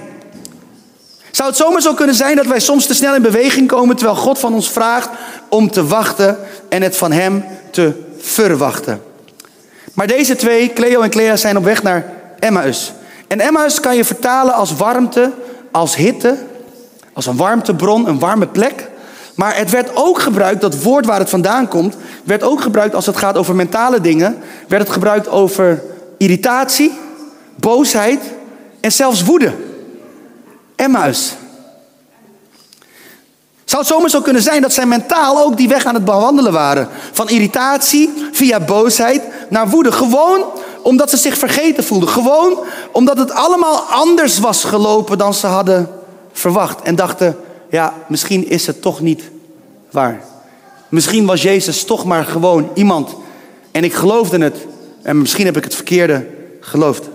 Zou 1.30 1.48
het 1.48 1.58
zomaar 1.58 1.80
zo 1.80 1.94
kunnen 1.94 2.14
zijn 2.14 2.36
dat 2.36 2.46
wij 2.46 2.60
soms 2.60 2.86
te 2.86 2.94
snel 2.94 3.14
in 3.14 3.22
beweging 3.22 3.68
komen 3.68 3.96
terwijl 3.96 4.18
God 4.18 4.38
van 4.38 4.54
ons 4.54 4.70
vraagt 4.70 5.08
om 5.48 5.70
te 5.70 5.86
wachten 5.86 6.38
en 6.68 6.82
het 6.82 6.96
van 6.96 7.12
Hem 7.12 7.44
te 7.70 7.92
verwachten? 8.18 9.02
Maar 9.94 10.06
deze 10.06 10.36
twee, 10.36 10.72
Cleo 10.72 11.00
en 11.00 11.10
Clea, 11.10 11.36
zijn 11.36 11.56
op 11.56 11.64
weg 11.64 11.82
naar 11.82 12.12
Emmaus. 12.38 12.92
En 13.28 13.40
Emmaus 13.40 13.80
kan 13.80 13.96
je 13.96 14.04
vertalen 14.04 14.54
als 14.54 14.76
warmte, 14.76 15.32
als 15.70 15.96
hitte, 15.96 16.36
als 17.12 17.26
een 17.26 17.36
warmtebron, 17.36 18.08
een 18.08 18.18
warme 18.18 18.46
plek. 18.46 18.90
Maar 19.34 19.56
het 19.56 19.70
werd 19.70 19.90
ook 19.94 20.18
gebruikt, 20.18 20.60
dat 20.60 20.82
woord 20.82 21.06
waar 21.06 21.18
het 21.18 21.30
vandaan 21.30 21.68
komt, 21.68 21.96
werd 22.24 22.42
ook 22.42 22.60
gebruikt 22.60 22.94
als 22.94 23.06
het 23.06 23.16
gaat 23.16 23.36
over 23.36 23.54
mentale 23.54 24.00
dingen. 24.00 24.38
Werd 24.68 24.82
het 24.82 24.92
gebruikt 24.92 25.28
over 25.28 25.82
irritatie, 26.16 26.98
boosheid 27.56 28.20
en 28.80 28.92
zelfs 28.92 29.24
woede. 29.24 29.52
Emmaus. 30.76 31.34
Zou 33.64 33.82
het 33.82 33.90
zomaar 33.90 34.10
zo 34.10 34.20
kunnen 34.20 34.42
zijn 34.42 34.62
dat 34.62 34.72
zij 34.72 34.86
mentaal 34.86 35.42
ook 35.44 35.56
die 35.56 35.68
weg 35.68 35.84
aan 35.84 35.94
het 35.94 36.04
bewandelen 36.04 36.52
waren? 36.52 36.88
Van 37.12 37.28
irritatie 37.28 38.12
via 38.32 38.60
boosheid 38.60 39.22
naar 39.48 39.68
woede. 39.68 39.92
Gewoon 39.92 40.44
omdat 40.88 41.10
ze 41.10 41.16
zich 41.16 41.38
vergeten 41.38 41.84
voelden. 41.84 42.08
Gewoon 42.08 42.58
omdat 42.92 43.18
het 43.18 43.30
allemaal 43.30 43.80
anders 43.80 44.38
was 44.38 44.64
gelopen 44.64 45.18
dan 45.18 45.34
ze 45.34 45.46
hadden 45.46 45.88
verwacht. 46.32 46.80
En 46.82 46.94
dachten, 46.94 47.36
ja, 47.70 47.94
misschien 48.06 48.48
is 48.48 48.66
het 48.66 48.82
toch 48.82 49.00
niet 49.00 49.22
waar. 49.90 50.24
Misschien 50.88 51.26
was 51.26 51.42
Jezus 51.42 51.84
toch 51.84 52.04
maar 52.04 52.24
gewoon 52.24 52.70
iemand. 52.74 53.14
En 53.70 53.84
ik 53.84 53.94
geloofde 53.94 54.38
het. 54.38 54.56
En 55.02 55.18
misschien 55.18 55.46
heb 55.46 55.56
ik 55.56 55.64
het 55.64 55.74
verkeerde 55.74 56.26
geloofd. 56.60 57.08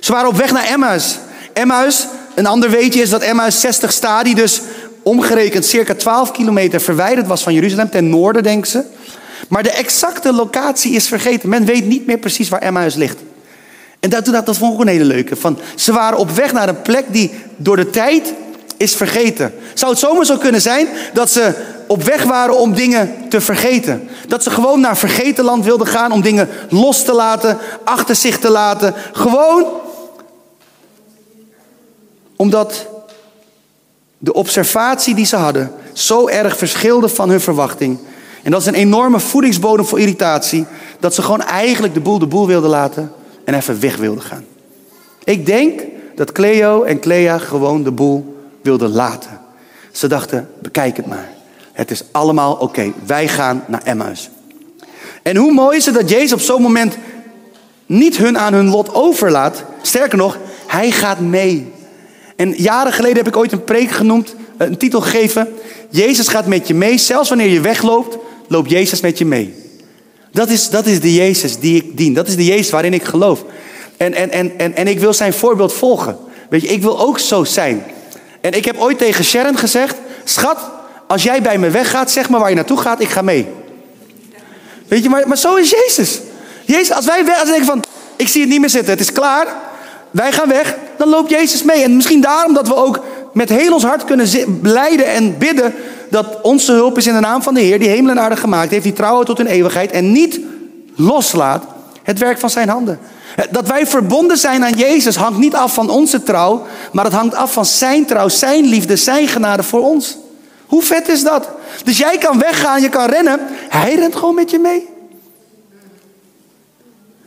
Ze 0.00 0.12
waren 0.12 0.28
op 0.28 0.36
weg 0.36 0.52
naar 0.52 0.66
Emmaus. 0.66 1.18
Emmaus, 1.52 2.06
een 2.34 2.46
ander 2.46 2.70
weetje 2.70 3.00
is 3.00 3.10
dat 3.10 3.22
Emmaus 3.22 3.60
60 3.60 3.92
stadie, 3.92 4.34
dus 4.34 4.60
omgerekend 5.02 5.64
circa 5.64 5.94
12 5.94 6.30
kilometer 6.30 6.80
verwijderd 6.80 7.26
was 7.26 7.42
van 7.42 7.54
Jeruzalem, 7.54 7.90
ten 7.90 8.08
noorden 8.08 8.42
denken 8.42 8.70
ze. 8.70 8.84
Maar 9.48 9.62
de 9.62 9.70
exacte 9.70 10.32
locatie 10.32 10.92
is 10.92 11.08
vergeten. 11.08 11.48
Men 11.48 11.64
weet 11.64 11.86
niet 11.86 12.06
meer 12.06 12.18
precies 12.18 12.48
waar 12.48 12.60
Emmaus 12.60 12.94
ligt. 12.94 13.18
En 14.00 14.10
dat, 14.10 14.24
dat, 14.24 14.46
dat 14.46 14.56
vond 14.56 14.74
ik 14.74 14.80
een 14.80 14.86
hele 14.86 15.04
leuke. 15.04 15.36
Van, 15.36 15.58
ze 15.74 15.92
waren 15.92 16.18
op 16.18 16.30
weg 16.30 16.52
naar 16.52 16.68
een 16.68 16.82
plek 16.82 17.04
die 17.08 17.34
door 17.56 17.76
de 17.76 17.90
tijd 17.90 18.34
is 18.76 18.94
vergeten. 18.94 19.54
Zou 19.74 19.90
het 19.90 20.00
zomaar 20.00 20.24
zo 20.24 20.36
kunnen 20.36 20.60
zijn 20.60 20.88
dat 21.12 21.30
ze 21.30 21.54
op 21.86 22.02
weg 22.02 22.22
waren 22.22 22.58
om 22.58 22.74
dingen 22.74 23.14
te 23.28 23.40
vergeten? 23.40 24.08
Dat 24.28 24.42
ze 24.42 24.50
gewoon 24.50 24.80
naar 24.80 24.96
vergeten 24.96 25.44
land 25.44 25.64
wilden 25.64 25.86
gaan 25.86 26.12
om 26.12 26.20
dingen 26.20 26.48
los 26.68 27.04
te 27.04 27.12
laten, 27.12 27.58
achter 27.84 28.16
zich 28.16 28.38
te 28.38 28.50
laten. 28.50 28.94
Gewoon 29.12 29.66
omdat 32.36 32.86
de 34.18 34.32
observatie 34.32 35.14
die 35.14 35.26
ze 35.26 35.36
hadden 35.36 35.72
zo 35.92 36.28
erg 36.28 36.56
verschilde 36.56 37.08
van 37.08 37.28
hun 37.28 37.40
verwachting. 37.40 37.98
En 38.44 38.50
dat 38.50 38.60
is 38.60 38.66
een 38.66 38.74
enorme 38.74 39.20
voedingsbodem 39.20 39.86
voor 39.86 40.00
irritatie. 40.00 40.66
Dat 41.00 41.14
ze 41.14 41.22
gewoon 41.22 41.42
eigenlijk 41.42 41.94
de 41.94 42.00
boel 42.00 42.18
de 42.18 42.26
boel 42.26 42.46
wilden 42.46 42.70
laten 42.70 43.12
en 43.44 43.54
even 43.54 43.80
weg 43.80 43.96
wilden 43.96 44.22
gaan. 44.22 44.44
Ik 45.24 45.46
denk 45.46 45.80
dat 46.14 46.32
Cleo 46.32 46.82
en 46.82 47.00
Clea 47.00 47.38
gewoon 47.38 47.82
de 47.82 47.90
boel 47.90 48.36
wilden 48.62 48.90
laten. 48.90 49.40
Ze 49.92 50.06
dachten, 50.06 50.48
bekijk 50.62 50.96
het 50.96 51.06
maar. 51.06 51.28
Het 51.72 51.90
is 51.90 52.04
allemaal 52.12 52.54
oké. 52.54 52.92
Wij 53.06 53.28
gaan 53.28 53.64
naar 53.66 53.82
Emmaus. 53.82 54.30
En 55.22 55.36
hoe 55.36 55.52
mooi 55.52 55.76
is 55.76 55.86
het 55.86 55.94
dat 55.94 56.10
Jezus 56.10 56.32
op 56.32 56.40
zo'n 56.40 56.62
moment 56.62 56.96
niet 57.86 58.16
hun 58.16 58.38
aan 58.38 58.54
hun 58.54 58.68
lot 58.68 58.94
overlaat. 58.94 59.64
Sterker 59.82 60.18
nog, 60.18 60.38
hij 60.66 60.90
gaat 60.90 61.20
mee. 61.20 61.72
En 62.36 62.52
jaren 62.56 62.92
geleden 62.92 63.16
heb 63.16 63.26
ik 63.26 63.36
ooit 63.36 63.52
een 63.52 63.64
preek 63.64 63.90
genoemd, 63.90 64.34
een 64.56 64.76
titel 64.76 65.00
gegeven. 65.00 65.48
Jezus 65.90 66.28
gaat 66.28 66.46
met 66.46 66.68
je 66.68 66.74
mee. 66.74 66.98
Zelfs 66.98 67.28
wanneer 67.28 67.48
je 67.48 67.60
wegloopt, 67.60 68.18
loopt 68.48 68.70
Jezus 68.70 69.00
met 69.00 69.18
je 69.18 69.24
mee. 69.24 69.54
Dat 70.32 70.48
is, 70.48 70.68
dat 70.68 70.86
is 70.86 71.00
de 71.00 71.14
Jezus 71.14 71.58
die 71.58 71.76
ik 71.76 71.96
dien. 71.96 72.14
Dat 72.14 72.28
is 72.28 72.36
de 72.36 72.44
Jezus 72.44 72.70
waarin 72.70 72.94
ik 72.94 73.04
geloof. 73.04 73.44
En, 73.96 74.14
en, 74.14 74.30
en, 74.30 74.58
en, 74.58 74.76
en 74.76 74.86
ik 74.86 74.98
wil 74.98 75.12
zijn 75.12 75.32
voorbeeld 75.32 75.72
volgen. 75.72 76.18
Weet 76.48 76.62
je, 76.62 76.68
ik 76.68 76.82
wil 76.82 77.00
ook 77.00 77.18
zo 77.18 77.44
zijn. 77.44 77.84
En 78.40 78.52
ik 78.52 78.64
heb 78.64 78.78
ooit 78.78 78.98
tegen 78.98 79.24
Sharon 79.24 79.58
gezegd: 79.58 79.96
Schat, 80.24 80.58
als 81.06 81.22
jij 81.22 81.42
bij 81.42 81.58
me 81.58 81.70
weggaat, 81.70 82.10
zeg 82.10 82.28
maar 82.28 82.40
waar 82.40 82.48
je 82.48 82.54
naartoe 82.54 82.78
gaat, 82.78 83.00
ik 83.00 83.08
ga 83.08 83.22
mee. 83.22 83.46
Weet 84.88 85.02
je, 85.02 85.08
maar, 85.08 85.28
maar 85.28 85.38
zo 85.38 85.54
is 85.54 85.70
Jezus. 85.70 86.20
Jezus, 86.64 86.92
als 86.92 87.04
wij 87.04 87.24
weg, 87.24 87.40
als 87.40 87.48
denken 87.48 87.66
van, 87.66 87.84
ik 88.16 88.28
zie 88.28 88.40
het 88.40 88.50
niet 88.50 88.60
meer 88.60 88.70
zitten, 88.70 88.90
het 88.90 89.00
is 89.00 89.12
klaar. 89.12 89.46
Wij 90.10 90.32
gaan 90.32 90.48
weg, 90.48 90.76
dan 90.96 91.08
loopt 91.08 91.30
Jezus 91.30 91.62
mee. 91.62 91.82
En 91.82 91.96
misschien 91.96 92.20
daarom 92.20 92.54
dat 92.54 92.68
we 92.68 92.76
ook 92.76 93.04
met 93.32 93.48
heel 93.48 93.72
ons 93.72 93.82
hart 93.82 94.04
kunnen 94.04 94.58
blijden 94.60 95.06
en 95.06 95.38
bidden 95.38 95.74
dat 96.14 96.40
onze 96.42 96.72
hulp 96.72 96.98
is 96.98 97.06
in 97.06 97.14
de 97.14 97.20
naam 97.20 97.42
van 97.42 97.54
de 97.54 97.60
Heer, 97.60 97.78
die 97.78 97.88
hemel 97.88 98.10
en 98.10 98.20
aarde 98.20 98.36
gemaakt 98.36 98.70
heeft, 98.70 98.82
die 98.82 98.92
trouwen 98.92 99.26
tot 99.26 99.38
in 99.38 99.46
eeuwigheid 99.46 99.90
en 99.90 100.12
niet 100.12 100.40
loslaat 100.96 101.64
het 102.02 102.18
werk 102.18 102.38
van 102.38 102.50
zijn 102.50 102.68
handen. 102.68 102.98
Dat 103.50 103.66
wij 103.66 103.86
verbonden 103.86 104.38
zijn 104.38 104.64
aan 104.64 104.72
Jezus 104.72 105.16
hangt 105.16 105.38
niet 105.38 105.54
af 105.54 105.74
van 105.74 105.90
onze 105.90 106.22
trouw, 106.22 106.66
maar 106.92 107.04
het 107.04 107.14
hangt 107.14 107.34
af 107.34 107.52
van 107.52 107.64
zijn 107.64 108.06
trouw, 108.06 108.28
zijn 108.28 108.64
liefde, 108.64 108.96
zijn 108.96 109.28
genade 109.28 109.62
voor 109.62 109.80
ons. 109.80 110.16
Hoe 110.66 110.82
vet 110.82 111.08
is 111.08 111.22
dat? 111.22 111.48
Dus 111.84 111.98
jij 111.98 112.18
kan 112.18 112.38
weggaan, 112.38 112.80
je 112.82 112.88
kan 112.88 113.06
rennen, 113.06 113.40
hij 113.68 113.94
rent 113.94 114.16
gewoon 114.16 114.34
met 114.34 114.50
je 114.50 114.58
mee. 114.58 114.88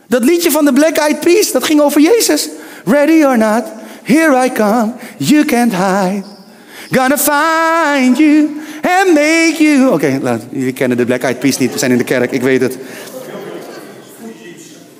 Dat 0.06 0.24
liedje 0.24 0.50
van 0.50 0.64
de 0.64 0.72
Black 0.72 0.96
Eyed 0.96 1.20
Peas, 1.20 1.52
dat 1.52 1.64
ging 1.64 1.80
over 1.80 2.00
Jezus. 2.00 2.48
Ready 2.84 3.24
or 3.24 3.38
not, 3.38 3.64
here 4.02 4.44
I 4.44 4.52
come, 4.52 4.92
you 5.16 5.44
can't 5.44 5.72
hide. 5.72 6.24
Gonna 6.90 7.18
find 7.18 8.18
you 8.18 8.66
and 8.80 9.14
make 9.14 9.56
you. 9.58 9.92
Oké, 9.92 10.18
okay, 10.20 10.40
jullie 10.50 10.72
kennen 10.72 10.96
de 10.96 11.04
Black 11.04 11.22
Eyed 11.22 11.38
Peas 11.38 11.58
niet, 11.58 11.72
we 11.72 11.78
zijn 11.78 11.90
in 11.90 11.98
de 11.98 12.04
kerk, 12.04 12.30
ik 12.30 12.42
weet 12.42 12.60
het. 12.60 12.78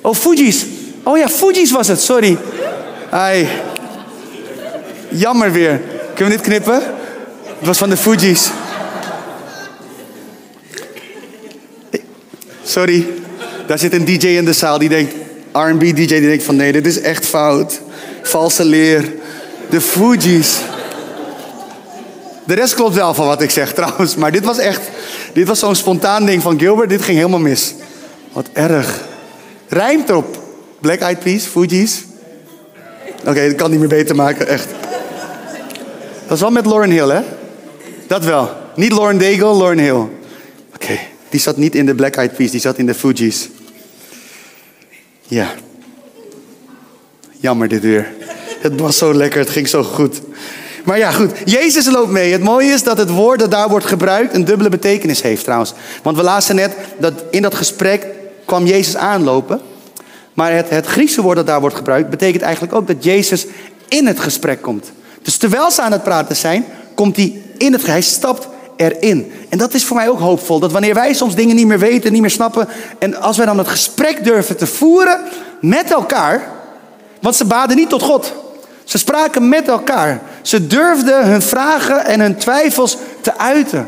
Oh, 0.01 0.15
Fuji's. 0.15 0.65
Oh 1.03 1.17
ja, 1.17 1.27
Fuji's 1.27 1.71
was 1.71 1.87
het, 1.87 2.01
sorry. 2.01 2.37
Ai. 3.09 3.47
Jammer 5.09 5.51
weer. 5.51 5.81
Kunnen 6.15 6.37
we 6.37 6.41
dit 6.43 6.53
knippen? 6.53 6.81
Het 7.57 7.67
was 7.67 7.77
van 7.77 7.89
de 7.89 7.97
Fuji's. 7.97 8.49
Sorry. 12.63 13.07
Daar 13.67 13.79
zit 13.79 13.93
een 13.93 14.05
DJ 14.05 14.27
in 14.27 14.45
de 14.45 14.53
zaal 14.53 14.77
die 14.77 14.89
denkt, 14.89 15.13
R&B 15.51 15.79
DJ, 15.79 15.93
die 15.93 16.21
denkt 16.21 16.43
van 16.43 16.55
nee, 16.55 16.71
dit 16.71 16.85
is 16.85 17.01
echt 17.01 17.25
fout. 17.25 17.81
Valse 18.21 18.65
leer. 18.65 19.13
De 19.69 19.81
Fuji's. 19.81 20.57
De 22.49 22.55
rest 22.55 22.73
klopt 22.73 22.95
wel 22.95 23.13
van 23.13 23.25
wat 23.25 23.41
ik 23.41 23.49
zeg 23.49 23.73
trouwens. 23.73 24.15
Maar 24.15 24.31
dit 24.31 24.45
was 24.45 24.57
echt, 24.57 24.81
dit 25.33 25.47
was 25.47 25.59
zo'n 25.59 25.75
spontaan 25.75 26.25
ding 26.25 26.41
van 26.41 26.59
Gilbert. 26.59 26.89
Dit 26.89 27.01
ging 27.01 27.17
helemaal 27.17 27.39
mis. 27.39 27.73
Wat 28.33 28.49
erg. 28.53 29.05
Rijmt 29.67 30.09
erop. 30.09 30.43
Black 30.81 30.99
Eyed 30.99 31.19
Peas, 31.19 31.43
Fuji's. 31.43 32.03
Oké, 33.25 33.47
dat 33.47 33.55
kan 33.55 33.71
niet 33.71 33.79
meer 33.79 33.89
beter 33.89 34.15
maken, 34.15 34.47
echt. 34.47 34.67
Dat 36.27 36.37
is 36.37 36.39
wel 36.39 36.51
met 36.51 36.65
Lauren 36.65 36.89
Hill, 36.89 37.09
hè? 37.09 37.21
Dat 38.07 38.25
wel. 38.25 38.49
Niet 38.75 38.91
Lauren 38.91 39.17
Daigle, 39.17 39.55
Lauren 39.55 39.79
Hill. 39.79 40.07
Oké, 40.75 40.99
die 41.29 41.39
zat 41.39 41.57
niet 41.57 41.75
in 41.75 41.85
de 41.85 41.95
Black 41.95 42.15
Eyed 42.15 42.35
Peas, 42.35 42.51
die 42.51 42.59
zat 42.59 42.77
in 42.77 42.85
de 42.85 42.93
Fugees. 42.93 43.49
Ja. 45.27 45.53
Jammer 47.31 47.67
dit 47.67 47.81
weer. 47.81 48.13
Het 48.59 48.79
was 48.79 48.97
zo 48.97 49.13
lekker, 49.13 49.39
het 49.39 49.49
ging 49.49 49.67
zo 49.67 49.83
goed. 49.83 50.21
Maar 50.83 50.97
ja, 50.97 51.11
goed. 51.11 51.31
Jezus 51.45 51.85
loopt 51.85 52.11
mee. 52.11 52.31
Het 52.31 52.43
mooie 52.43 52.71
is 52.71 52.83
dat 52.83 52.97
het 52.97 53.09
woord 53.09 53.39
dat 53.39 53.51
daar 53.51 53.69
wordt 53.69 53.85
gebruikt 53.85 54.35
een 54.35 54.45
dubbele 54.45 54.69
betekenis 54.69 55.21
heeft 55.21 55.43
trouwens. 55.43 55.73
Want 56.03 56.17
we 56.17 56.23
lazen 56.23 56.55
net 56.55 56.75
dat 56.97 57.13
in 57.31 57.41
dat 57.41 57.55
gesprek 57.55 58.07
kwam 58.45 58.65
Jezus 58.65 58.95
aanlopen. 58.95 59.61
Maar 60.33 60.53
het, 60.53 60.69
het 60.69 60.85
Griekse 60.85 61.21
woord 61.21 61.35
dat 61.35 61.47
daar 61.47 61.59
wordt 61.59 61.75
gebruikt 61.75 62.09
betekent 62.09 62.43
eigenlijk 62.43 62.73
ook 62.73 62.87
dat 62.87 63.03
Jezus 63.03 63.45
in 63.87 64.07
het 64.07 64.19
gesprek 64.19 64.61
komt. 64.61 64.91
Dus 65.21 65.37
terwijl 65.37 65.71
ze 65.71 65.81
aan 65.81 65.91
het 65.91 66.03
praten 66.03 66.35
zijn, 66.35 66.65
komt 66.95 67.15
hij 67.15 67.41
in 67.57 67.73
het 67.73 67.85
Hij 67.85 68.01
stapt 68.01 68.47
erin. 68.75 69.31
En 69.49 69.57
dat 69.57 69.73
is 69.73 69.85
voor 69.85 69.95
mij 69.95 70.09
ook 70.09 70.19
hoopvol. 70.19 70.59
Dat 70.59 70.71
wanneer 70.71 70.93
wij 70.93 71.13
soms 71.13 71.35
dingen 71.35 71.55
niet 71.55 71.67
meer 71.67 71.79
weten, 71.79 72.11
niet 72.11 72.21
meer 72.21 72.29
snappen. 72.29 72.67
En 72.99 73.15
als 73.15 73.37
wij 73.37 73.45
dan 73.45 73.57
het 73.57 73.67
gesprek 73.67 74.23
durven 74.23 74.57
te 74.57 74.67
voeren 74.67 75.19
met 75.61 75.91
elkaar. 75.91 76.51
Want 77.21 77.35
ze 77.35 77.45
baden 77.45 77.75
niet 77.75 77.89
tot 77.89 78.01
God. 78.01 78.33
Ze 78.83 78.97
spraken 78.97 79.49
met 79.49 79.67
elkaar. 79.67 80.21
Ze 80.41 80.67
durfden 80.67 81.25
hun 81.25 81.41
vragen 81.41 82.05
en 82.05 82.19
hun 82.19 82.37
twijfels 82.37 82.97
te 83.21 83.37
uiten. 83.37 83.87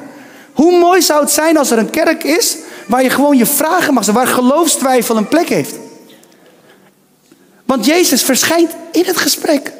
Hoe 0.54 0.80
mooi 0.80 1.02
zou 1.02 1.22
het 1.22 1.32
zijn 1.32 1.58
als 1.58 1.72
er 1.72 1.78
een 1.78 1.90
kerk 1.90 2.24
is 2.24 2.58
waar 2.86 3.04
je 3.04 3.10
gewoon 3.10 3.38
je 3.38 3.46
vragen 3.46 3.94
mag 3.94 4.06
waar 4.06 4.28
geloofstwijfel 4.28 5.18
een 5.18 5.28
plek 5.28 5.50
heeft. 5.50 5.76
Want 7.66 7.86
Jezus 7.86 8.24
verschijnt 8.24 8.72
in 8.92 9.04
het 9.06 9.18
gesprek. 9.18 9.72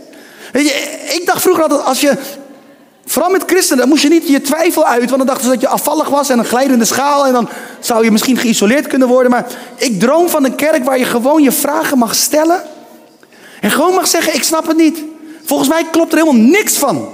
Ik 1.14 1.22
dacht 1.26 1.42
vroeger 1.42 1.64
altijd, 1.64 1.84
als 1.84 2.02
je, 2.02 2.18
vooral 3.06 3.32
met 3.32 3.44
christenen, 3.46 3.80
dan 3.80 3.90
moest 3.90 4.04
je 4.04 4.10
niet 4.10 4.28
je 4.28 4.42
twijfel 4.42 4.86
uit, 4.86 5.10
want 5.10 5.18
dan 5.18 5.26
dachten 5.26 5.44
ze 5.44 5.50
dat 5.52 5.62
je 5.62 5.68
afvallig 5.68 6.10
was 6.10 6.30
en 6.30 6.40
een 6.40 6.46
glijdende 6.46 6.86
schaal 6.86 7.26
en 7.26 7.34
dan 7.34 7.50
zou 7.80 8.04
je 8.04 8.12
misschien 8.12 8.38
geïsoleerd 8.38 8.88
kunnen 8.88 9.08
worden. 9.08 9.32
Maar 9.32 9.46
ik 9.76 10.00
droom 10.00 10.30
van 10.30 10.46
een 10.46 10.56
kerk 10.56 10.84
waar 10.84 11.00
je 11.00 11.06
gewoon 11.06 11.44
je 11.44 11.52
vragen 11.52 11.98
mag 11.98 12.16
stellen 12.16 12.64
en 13.62 13.72
gewoon 13.72 13.94
mag 13.94 14.08
zeggen, 14.08 14.36
ik 14.36 14.44
snap 14.44 14.68
het 14.68 14.78
niet. 14.78 15.04
Volgens 15.52 15.70
mij 15.70 15.86
klopt 15.92 16.12
er 16.12 16.18
helemaal 16.18 16.42
niks 16.42 16.78
van. 16.78 17.10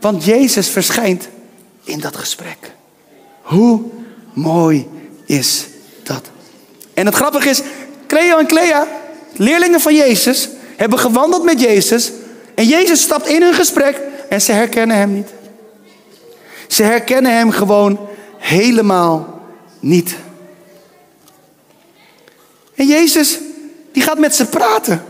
Want 0.00 0.24
Jezus 0.24 0.68
verschijnt 0.68 1.28
in 1.84 2.00
dat 2.00 2.16
gesprek. 2.16 2.72
Hoe 3.42 3.80
mooi 4.32 4.88
is 5.26 5.66
dat? 6.02 6.30
En 6.94 7.06
het 7.06 7.14
grappige 7.14 7.48
is, 7.48 7.62
Cleo 8.06 8.38
en 8.38 8.46
Clea, 8.46 8.86
leerlingen 9.32 9.80
van 9.80 9.94
Jezus, 9.94 10.48
hebben 10.76 10.98
gewandeld 10.98 11.44
met 11.44 11.60
Jezus. 11.60 12.10
En 12.54 12.66
Jezus 12.66 13.02
stapt 13.02 13.28
in 13.28 13.42
hun 13.42 13.54
gesprek 13.54 14.00
en 14.28 14.40
ze 14.40 14.52
herkennen 14.52 14.96
hem 14.96 15.12
niet. 15.12 15.28
Ze 16.68 16.82
herkennen 16.82 17.36
hem 17.36 17.50
gewoon 17.50 18.08
helemaal 18.38 19.40
niet. 19.80 20.16
En 22.74 22.86
Jezus, 22.86 23.38
die 23.92 24.02
gaat 24.02 24.18
met 24.18 24.34
ze 24.34 24.46
praten. 24.46 25.04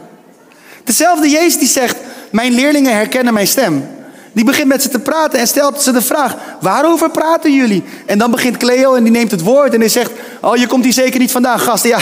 Dezelfde 0.85 1.28
Jezus 1.28 1.59
die 1.59 1.68
zegt, 1.68 1.97
mijn 2.31 2.53
leerlingen 2.53 2.95
herkennen 2.95 3.35
mijn 3.35 3.47
stem. 3.47 3.89
Die 4.33 4.45
begint 4.45 4.69
met 4.69 4.83
ze 4.83 4.89
te 4.89 4.99
praten 4.99 5.39
en 5.39 5.47
stelt 5.47 5.83
ze 5.83 5.93
de 5.93 6.03
vraag: 6.03 6.37
waarover 6.61 7.11
praten 7.11 7.55
jullie? 7.55 7.83
En 8.07 8.19
dan 8.19 8.31
begint 8.31 8.57
Cleo 8.57 8.95
en 8.95 9.03
die 9.03 9.13
neemt 9.13 9.31
het 9.31 9.43
woord 9.43 9.75
en 9.75 9.81
die 9.81 9.89
zegt: 9.89 10.11
Oh, 10.41 10.57
je 10.57 10.67
komt 10.67 10.85
hier 10.85 10.93
zeker 10.93 11.21
niet 11.21 11.31
vandaan, 11.31 11.61
gast. 11.61 11.85
Ja, 11.85 12.01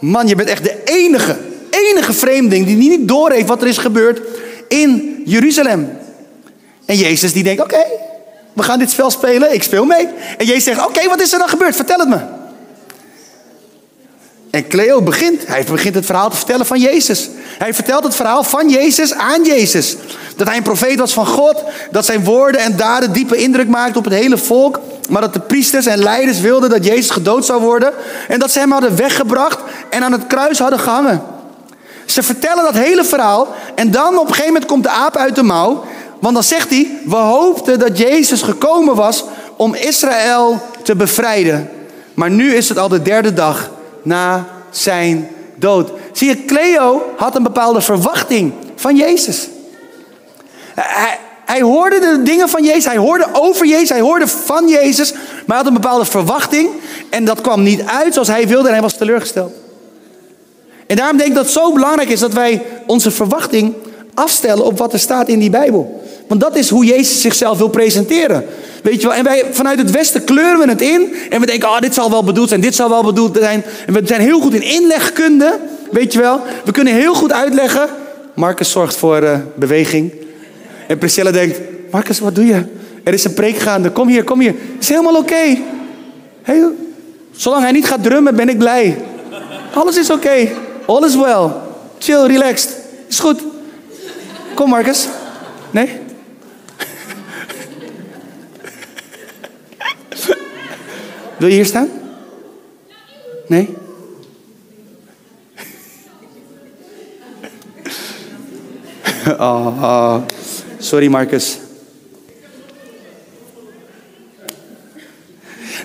man, 0.00 0.26
je 0.26 0.34
bent 0.34 0.48
echt 0.48 0.64
de 0.64 0.82
enige, 0.84 1.36
enige 1.70 2.12
vreemdeling 2.12 2.66
die 2.66 2.76
niet 2.76 3.08
doorheeft 3.08 3.48
wat 3.48 3.62
er 3.62 3.68
is 3.68 3.78
gebeurd 3.78 4.20
in 4.68 5.22
Jeruzalem. 5.24 5.98
En 6.84 6.96
Jezus 6.96 7.32
die 7.32 7.42
denkt: 7.42 7.62
Oké, 7.62 7.84
we 8.52 8.62
gaan 8.62 8.78
dit 8.78 8.90
spel 8.90 9.10
spelen, 9.10 9.54
ik 9.54 9.62
speel 9.62 9.84
mee. 9.84 10.08
En 10.38 10.46
Jezus 10.46 10.64
zegt: 10.64 10.86
Oké, 10.86 11.08
wat 11.08 11.20
is 11.20 11.32
er 11.32 11.38
dan 11.38 11.48
gebeurd? 11.48 11.76
Vertel 11.76 11.98
het 11.98 12.08
me. 12.08 12.18
En 14.50 14.68
Cleo 14.68 15.02
begint. 15.02 15.46
Hij 15.46 15.64
begint 15.64 15.94
het 15.94 16.06
verhaal 16.06 16.30
te 16.30 16.36
vertellen 16.36 16.66
van 16.66 16.80
Jezus. 16.80 17.28
Hij 17.60 17.74
vertelt 17.74 18.04
het 18.04 18.14
verhaal 18.14 18.44
van 18.44 18.68
Jezus 18.68 19.14
aan 19.14 19.44
Jezus. 19.44 19.96
Dat 20.36 20.46
hij 20.46 20.56
een 20.56 20.62
profeet 20.62 20.98
was 20.98 21.12
van 21.12 21.26
God. 21.26 21.62
Dat 21.90 22.04
zijn 22.04 22.24
woorden 22.24 22.60
en 22.60 22.76
daden 22.76 23.12
diepe 23.12 23.36
indruk 23.36 23.68
maakten 23.68 23.96
op 23.96 24.04
het 24.04 24.14
hele 24.14 24.38
volk. 24.38 24.80
Maar 25.08 25.20
dat 25.20 25.32
de 25.32 25.40
priesters 25.40 25.86
en 25.86 25.98
leiders 25.98 26.40
wilden 26.40 26.70
dat 26.70 26.84
Jezus 26.84 27.10
gedood 27.10 27.44
zou 27.44 27.62
worden. 27.62 27.92
En 28.28 28.38
dat 28.38 28.50
ze 28.50 28.58
hem 28.58 28.72
hadden 28.72 28.96
weggebracht 28.96 29.58
en 29.90 30.02
aan 30.02 30.12
het 30.12 30.26
kruis 30.26 30.58
hadden 30.58 30.78
gehangen. 30.78 31.22
Ze 32.04 32.22
vertellen 32.22 32.64
dat 32.64 32.74
hele 32.74 33.04
verhaal. 33.04 33.54
En 33.74 33.90
dan 33.90 34.18
op 34.18 34.26
een 34.26 34.34
gegeven 34.34 34.52
moment 34.52 34.70
komt 34.70 34.82
de 34.82 34.90
aap 34.90 35.16
uit 35.16 35.34
de 35.34 35.42
mouw. 35.42 35.84
Want 36.20 36.34
dan 36.34 36.44
zegt 36.44 36.70
hij: 36.70 36.98
We 37.04 37.16
hoopten 37.16 37.78
dat 37.78 37.98
Jezus 37.98 38.42
gekomen 38.42 38.94
was 38.94 39.24
om 39.56 39.74
Israël 39.74 40.62
te 40.82 40.96
bevrijden. 40.96 41.70
Maar 42.14 42.30
nu 42.30 42.54
is 42.54 42.68
het 42.68 42.78
al 42.78 42.88
de 42.88 43.02
derde 43.02 43.32
dag 43.32 43.70
na 44.02 44.46
zijn 44.70 45.28
dood. 45.56 45.90
Zie 46.20 46.28
je, 46.28 46.44
Cleo 46.44 47.02
had 47.16 47.36
een 47.36 47.42
bepaalde 47.42 47.80
verwachting 47.80 48.52
van 48.76 48.96
Jezus. 48.96 49.48
Hij, 50.74 51.18
hij 51.44 51.60
hoorde 51.60 51.98
de 52.00 52.22
dingen 52.22 52.48
van 52.48 52.64
Jezus, 52.64 52.84
hij 52.84 52.96
hoorde 52.96 53.26
over 53.32 53.66
Jezus, 53.66 53.88
hij 53.88 54.00
hoorde 54.00 54.28
van 54.28 54.68
Jezus, 54.68 55.12
maar 55.12 55.22
hij 55.46 55.56
had 55.56 55.66
een 55.66 55.72
bepaalde 55.72 56.04
verwachting 56.04 56.68
en 57.10 57.24
dat 57.24 57.40
kwam 57.40 57.62
niet 57.62 57.82
uit 57.82 58.12
zoals 58.12 58.28
hij 58.28 58.48
wilde 58.48 58.68
en 58.68 58.72
hij 58.72 58.82
was 58.82 58.96
teleurgesteld. 58.96 59.52
En 60.86 60.96
daarom 60.96 61.16
denk 61.16 61.28
ik 61.28 61.34
dat 61.34 61.44
het 61.44 61.52
zo 61.52 61.72
belangrijk 61.72 62.08
is 62.08 62.20
dat 62.20 62.32
wij 62.32 62.62
onze 62.86 63.10
verwachting 63.10 63.74
afstellen 64.14 64.64
op 64.64 64.78
wat 64.78 64.92
er 64.92 64.98
staat 64.98 65.28
in 65.28 65.38
die 65.38 65.50
Bijbel. 65.50 66.02
Want 66.28 66.40
dat 66.40 66.56
is 66.56 66.70
hoe 66.70 66.84
Jezus 66.84 67.20
zichzelf 67.20 67.58
wil 67.58 67.68
presenteren. 67.68 68.46
Weet 68.82 69.00
je 69.00 69.06
wel? 69.06 69.16
En 69.16 69.24
wij 69.24 69.44
vanuit 69.50 69.78
het 69.78 69.90
Westen 69.90 70.24
kleuren 70.24 70.58
we 70.58 70.68
het 70.68 70.80
in. 70.80 71.14
En 71.30 71.40
we 71.40 71.46
denken, 71.46 71.68
oh, 71.68 71.78
dit 71.78 71.94
zal 71.94 72.10
wel 72.10 72.24
bedoeld 72.24 72.48
zijn, 72.48 72.60
dit 72.60 72.74
zal 72.74 72.88
wel 72.88 73.04
bedoeld 73.04 73.36
zijn. 73.40 73.64
En 73.86 73.92
we 73.92 74.00
zijn 74.04 74.20
heel 74.20 74.40
goed 74.40 74.54
in 74.54 74.62
inlegkunde. 74.62 75.58
Weet 75.90 76.12
je 76.12 76.18
wel? 76.18 76.40
We 76.64 76.72
kunnen 76.72 76.94
heel 76.94 77.14
goed 77.14 77.32
uitleggen. 77.32 77.88
Marcus 78.34 78.70
zorgt 78.70 78.96
voor 78.96 79.22
uh, 79.22 79.38
beweging. 79.54 80.12
En 80.86 80.98
Priscilla 80.98 81.30
denkt, 81.30 81.60
Marcus, 81.90 82.18
wat 82.18 82.34
doe 82.34 82.46
je? 82.46 82.64
Er 83.04 83.12
is 83.12 83.24
een 83.24 83.34
preek 83.34 83.56
gaande. 83.56 83.90
Kom 83.90 84.08
hier, 84.08 84.24
kom 84.24 84.40
hier. 84.40 84.54
Het 84.72 84.82
is 84.82 84.88
helemaal 84.88 85.16
oké. 85.16 85.56
Hey, 86.42 86.64
zolang 87.32 87.62
hij 87.62 87.72
niet 87.72 87.86
gaat 87.86 88.02
drummen, 88.02 88.36
ben 88.36 88.48
ik 88.48 88.58
blij. 88.58 88.96
Alles 89.74 89.96
is 89.96 90.10
oké. 90.10 90.26
Okay. 90.26 90.52
All 90.86 91.04
is 91.04 91.14
well. 91.16 91.48
Chill, 91.98 92.26
relaxed. 92.26 92.76
Is 93.08 93.18
goed. 93.18 93.42
Kom, 94.54 94.68
Marcus. 94.68 95.08
Nee? 95.70 95.88
Wil 101.38 101.48
je 101.48 101.54
hier 101.54 101.66
staan? 101.66 101.88
Nee? 103.46 103.76
Oh, 109.38 110.16
sorry 110.78 111.06
Marcus. 111.06 111.58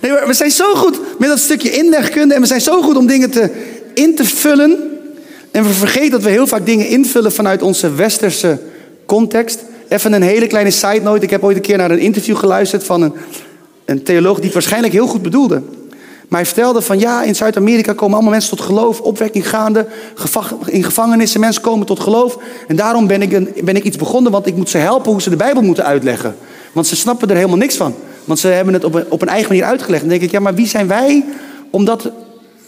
Nee, 0.01 0.11
we 0.25 0.33
zijn 0.33 0.51
zo 0.51 0.73
goed 0.75 0.99
met 1.19 1.29
dat 1.29 1.39
stukje 1.39 1.71
inlegkunde 1.71 2.33
en 2.33 2.41
we 2.41 2.47
zijn 2.47 2.61
zo 2.61 2.81
goed 2.81 2.97
om 2.97 3.07
dingen 3.07 3.31
te, 3.31 3.49
in 3.93 4.15
te 4.15 4.25
vullen. 4.25 4.99
En 5.51 5.63
we 5.63 5.69
vergeten 5.69 6.11
dat 6.11 6.23
we 6.23 6.29
heel 6.29 6.47
vaak 6.47 6.65
dingen 6.65 6.87
invullen 6.87 7.31
vanuit 7.31 7.61
onze 7.61 7.93
westerse 7.93 8.59
context. 9.05 9.63
Even 9.87 10.13
een 10.13 10.21
hele 10.21 10.47
kleine 10.47 10.71
side 10.71 11.01
note. 11.01 11.23
Ik 11.23 11.29
heb 11.29 11.43
ooit 11.43 11.55
een 11.55 11.61
keer 11.61 11.77
naar 11.77 11.91
een 11.91 11.99
interview 11.99 12.37
geluisterd 12.37 12.83
van 12.83 13.01
een 13.01 13.13
een 13.85 14.03
theoloog 14.03 14.35
die 14.35 14.45
het 14.45 14.53
waarschijnlijk 14.53 14.93
heel 14.93 15.07
goed 15.07 15.21
bedoelde. 15.21 15.61
Maar 16.27 16.39
hij 16.39 16.45
vertelde 16.45 16.81
van 16.81 16.99
ja, 16.99 17.23
in 17.23 17.35
Zuid-Amerika 17.35 17.93
komen 17.93 18.13
allemaal 18.13 18.31
mensen 18.31 18.57
tot 18.57 18.65
geloof, 18.65 19.01
opwekking 19.01 19.49
gaande, 19.49 19.85
in 20.65 20.83
gevangenissen 20.83 21.39
mensen 21.39 21.61
komen 21.61 21.85
tot 21.85 21.99
geloof. 21.99 22.37
En 22.67 22.75
daarom 22.75 23.07
ben 23.07 23.21
ik, 23.21 23.63
ben 23.65 23.75
ik 23.75 23.83
iets 23.83 23.97
begonnen, 23.97 24.31
want 24.31 24.47
ik 24.47 24.55
moet 24.55 24.69
ze 24.69 24.77
helpen 24.77 25.11
hoe 25.11 25.21
ze 25.21 25.29
de 25.29 25.35
Bijbel 25.35 25.61
moeten 25.61 25.85
uitleggen. 25.85 26.35
Want 26.71 26.87
ze 26.87 26.95
snappen 26.95 27.29
er 27.29 27.35
helemaal 27.35 27.57
niks 27.57 27.75
van. 27.75 27.95
Want 28.25 28.39
ze 28.39 28.47
hebben 28.47 28.73
het 28.73 28.83
op 28.83 28.93
een, 28.93 29.05
op 29.09 29.21
een 29.21 29.27
eigen 29.27 29.49
manier 29.49 29.65
uitgelegd. 29.65 30.03
En 30.03 30.09
dan 30.09 30.17
denk 30.17 30.29
ik, 30.29 30.35
ja, 30.37 30.43
maar 30.43 30.55
wie 30.55 30.67
zijn 30.67 30.87
wij 30.87 31.25
omdat 31.69 32.11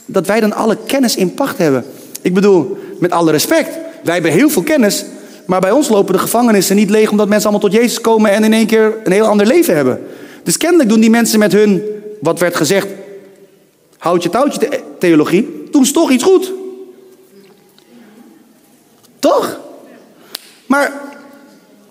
dat 0.05 0.27
wij 0.27 0.39
dan 0.39 0.53
alle 0.53 0.77
kennis 0.85 1.15
in 1.15 1.33
pacht 1.33 1.57
hebben? 1.57 1.85
Ik 2.21 2.33
bedoel, 2.33 2.77
met 2.99 3.11
alle 3.11 3.31
respect, 3.31 3.69
wij 4.03 4.13
hebben 4.13 4.31
heel 4.31 4.49
veel 4.49 4.63
kennis, 4.63 5.05
maar 5.45 5.59
bij 5.59 5.71
ons 5.71 5.89
lopen 5.89 6.13
de 6.13 6.19
gevangenissen 6.19 6.75
niet 6.75 6.89
leeg 6.89 7.11
omdat 7.11 7.27
mensen 7.27 7.49
allemaal 7.49 7.69
tot 7.69 7.79
Jezus 7.79 8.01
komen 8.01 8.31
en 8.31 8.43
in 8.43 8.53
één 8.53 8.67
keer 8.67 8.93
een 9.03 9.11
heel 9.11 9.25
ander 9.25 9.45
leven 9.45 9.75
hebben. 9.75 9.99
Dus 10.43 10.57
kennelijk 10.57 10.89
doen 10.89 10.99
die 10.99 11.09
mensen 11.09 11.39
met 11.39 11.51
hun, 11.51 11.81
wat 12.21 12.39
werd 12.39 12.55
gezegd, 12.55 12.87
houd 13.97 14.23
je 14.23 14.29
touwtje 14.29 14.83
theologie, 14.99 15.67
doen 15.71 15.85
ze 15.85 15.93
toch 15.93 16.11
iets 16.11 16.23
goed. 16.23 16.51
Toch? 19.19 19.59
Maar 20.65 20.93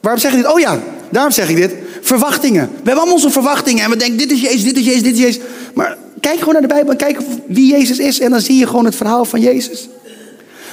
waarom 0.01 0.21
zeg 0.21 0.33
ik 0.33 0.39
dit? 0.39 0.53
Oh 0.53 0.61
ja, 0.61 0.83
daarom 1.11 1.33
zeg 1.33 1.49
ik 1.49 1.57
dit. 1.57 1.75
Verwachtingen. 2.01 2.69
We 2.69 2.75
hebben 2.75 2.95
allemaal 2.95 3.15
onze 3.15 3.31
verwachtingen 3.31 3.85
en 3.85 3.91
we 3.91 3.97
denken, 3.97 4.19
dit 4.19 4.31
is 4.31 4.41
Jezus, 4.41 4.65
dit 4.65 4.77
is 4.77 4.85
Jezus, 4.85 5.03
dit 5.03 5.15
is 5.15 5.21
Jezus. 5.21 5.43
Maar 5.75 5.99
kijk 6.21 6.39
gewoon 6.39 6.53
naar 6.53 6.63
de 6.63 6.69
Bijbel 6.69 6.91
en 6.91 6.97
kijk 6.97 7.19
wie 7.47 7.71
Jezus 7.71 7.99
is 7.99 8.21
en 8.21 8.31
dan 8.31 8.41
zie 8.41 8.59
je 8.59 8.67
gewoon 8.67 8.85
het 8.85 8.97
verhaal 8.97 9.25
van 9.25 9.41
Jezus. 9.41 9.89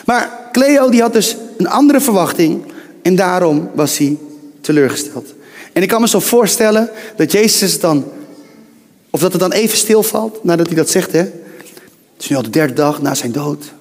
Maar 0.05 0.49
Cleo 0.51 0.89
die 0.89 1.01
had 1.01 1.13
dus 1.13 1.37
een 1.57 1.67
andere 1.67 2.01
verwachting 2.01 2.63
en 3.01 3.15
daarom 3.15 3.69
was 3.73 3.97
hij 3.97 4.17
teleurgesteld. 4.61 5.33
En 5.73 5.81
ik 5.81 5.87
kan 5.87 6.01
me 6.01 6.07
zo 6.07 6.19
voorstellen 6.19 6.89
dat 7.15 7.31
Jezus 7.31 7.79
dan, 7.79 8.05
of 9.13 9.19
dat 9.19 9.31
het 9.31 9.41
dan 9.41 9.51
even 9.51 9.77
stilvalt 9.77 10.43
nadat 10.43 10.67
hij 10.67 10.75
dat 10.75 10.89
zegt, 10.89 11.11
hè. 11.11 11.19
Het 11.19 12.19
is 12.19 12.27
nu 12.29 12.35
al 12.35 12.41
de 12.41 12.49
derde 12.49 12.73
dag 12.73 13.01
na 13.01 13.15
zijn 13.15 13.31
dood. 13.31 13.73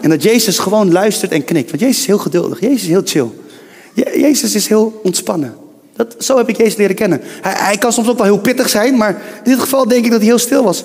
En 0.00 0.10
dat 0.10 0.22
Jezus 0.22 0.58
gewoon 0.58 0.92
luistert 0.92 1.32
en 1.32 1.44
knikt. 1.44 1.70
Want 1.70 1.82
Jezus 1.82 1.98
is 1.98 2.06
heel 2.06 2.18
geduldig. 2.18 2.60
Jezus 2.60 2.82
is 2.82 2.88
heel 2.88 3.02
chill. 3.04 3.28
Jezus 3.94 4.54
is 4.54 4.66
heel 4.66 5.00
ontspannen. 5.02 5.54
Dat, 5.96 6.14
zo 6.18 6.36
heb 6.36 6.48
ik 6.48 6.56
Jezus 6.56 6.76
leren 6.76 6.94
kennen. 6.94 7.20
Hij, 7.22 7.52
hij 7.56 7.78
kan 7.78 7.92
soms 7.92 8.08
ook 8.08 8.16
wel 8.16 8.26
heel 8.26 8.38
pittig 8.38 8.68
zijn, 8.68 8.96
maar 8.96 9.22
in 9.44 9.50
dit 9.50 9.60
geval 9.60 9.88
denk 9.88 10.04
ik 10.04 10.10
dat 10.10 10.20
hij 10.20 10.28
heel 10.28 10.38
stil 10.38 10.64
was. 10.64 10.84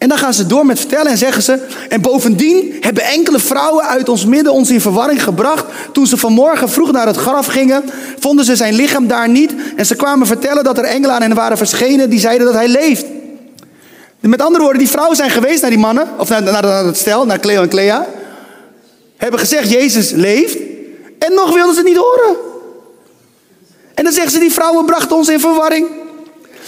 En 0.00 0.08
dan 0.08 0.18
gaan 0.18 0.34
ze 0.34 0.46
door 0.46 0.66
met 0.66 0.78
vertellen 0.78 1.10
en 1.10 1.18
zeggen 1.18 1.42
ze. 1.42 1.58
En 1.88 2.00
bovendien 2.00 2.76
hebben 2.80 3.04
enkele 3.04 3.38
vrouwen 3.38 3.86
uit 3.86 4.08
ons 4.08 4.24
midden 4.24 4.52
ons 4.52 4.70
in 4.70 4.80
verwarring 4.80 5.22
gebracht. 5.22 5.64
Toen 5.92 6.06
ze 6.06 6.16
vanmorgen 6.16 6.68
vroeg 6.68 6.92
naar 6.92 7.06
het 7.06 7.16
graf 7.16 7.46
gingen, 7.46 7.84
vonden 8.18 8.44
ze 8.44 8.56
zijn 8.56 8.74
lichaam 8.74 9.06
daar 9.06 9.28
niet. 9.28 9.54
En 9.76 9.86
ze 9.86 9.94
kwamen 9.94 10.26
vertellen 10.26 10.64
dat 10.64 10.78
er 10.78 10.84
engelen 10.84 11.14
aan 11.14 11.22
hen 11.22 11.34
waren 11.34 11.56
verschenen 11.56 12.10
die 12.10 12.18
zeiden 12.18 12.46
dat 12.46 12.54
hij 12.54 12.68
leeft. 12.68 13.04
Met 14.20 14.42
andere 14.42 14.62
woorden, 14.62 14.82
die 14.82 14.90
vrouwen 14.90 15.16
zijn 15.16 15.30
geweest 15.30 15.60
naar 15.60 15.70
die 15.70 15.78
mannen, 15.78 16.08
of 16.18 16.28
naar, 16.28 16.42
naar, 16.42 16.84
het 16.84 16.96
stel, 16.96 17.26
naar 17.26 17.40
Cleo 17.40 17.62
en 17.62 17.68
Clea. 17.68 18.06
Hebben 19.16 19.40
gezegd, 19.40 19.70
Jezus 19.70 20.10
leeft. 20.10 20.56
En 21.18 21.34
nog 21.34 21.54
wilden 21.54 21.74
ze 21.74 21.80
het 21.80 21.88
niet 21.88 21.98
horen. 21.98 22.36
En 23.94 24.04
dan 24.04 24.12
zeggen 24.12 24.32
ze, 24.32 24.38
die 24.38 24.52
vrouwen 24.52 24.84
brachten 24.84 25.16
ons 25.16 25.28
in 25.28 25.40
verwarring. 25.40 25.99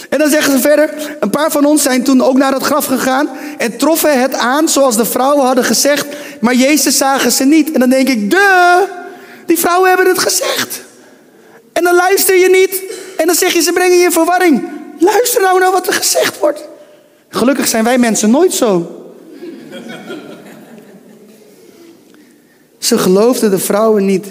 En 0.09 0.19
dan 0.19 0.29
zeggen 0.29 0.51
ze 0.51 0.59
verder, 0.59 1.15
een 1.19 1.29
paar 1.29 1.51
van 1.51 1.65
ons 1.65 1.83
zijn 1.83 2.03
toen 2.03 2.21
ook 2.21 2.37
naar 2.37 2.53
het 2.53 2.63
graf 2.63 2.85
gegaan 2.85 3.29
en 3.57 3.77
troffen 3.77 4.21
het 4.21 4.33
aan 4.33 4.69
zoals 4.69 4.95
de 4.95 5.05
vrouwen 5.05 5.45
hadden 5.45 5.63
gezegd, 5.63 6.07
maar 6.39 6.53
Jezus 6.53 6.97
zagen 6.97 7.31
ze 7.31 7.43
niet. 7.45 7.71
En 7.71 7.79
dan 7.79 7.89
denk 7.89 8.09
ik, 8.09 8.31
de, 8.31 8.85
die 9.45 9.59
vrouwen 9.59 9.89
hebben 9.89 10.07
het 10.07 10.19
gezegd. 10.19 10.81
En 11.73 11.83
dan 11.83 11.95
luister 11.95 12.37
je 12.37 12.49
niet 12.49 12.81
en 13.17 13.25
dan 13.25 13.35
zeg 13.35 13.53
je, 13.53 13.61
ze 13.61 13.73
brengen 13.73 13.97
je 13.97 14.03
in 14.03 14.11
verwarring. 14.11 14.63
Luister 14.99 15.41
nou 15.41 15.59
naar 15.59 15.71
wat 15.71 15.87
er 15.87 15.93
gezegd 15.93 16.39
wordt. 16.39 16.63
Gelukkig 17.29 17.67
zijn 17.67 17.83
wij 17.83 17.97
mensen 17.97 18.29
nooit 18.31 18.53
zo. 18.53 18.97
Ze 22.77 22.97
geloofden 22.97 23.51
de 23.51 23.59
vrouwen 23.59 24.05
niet. 24.05 24.27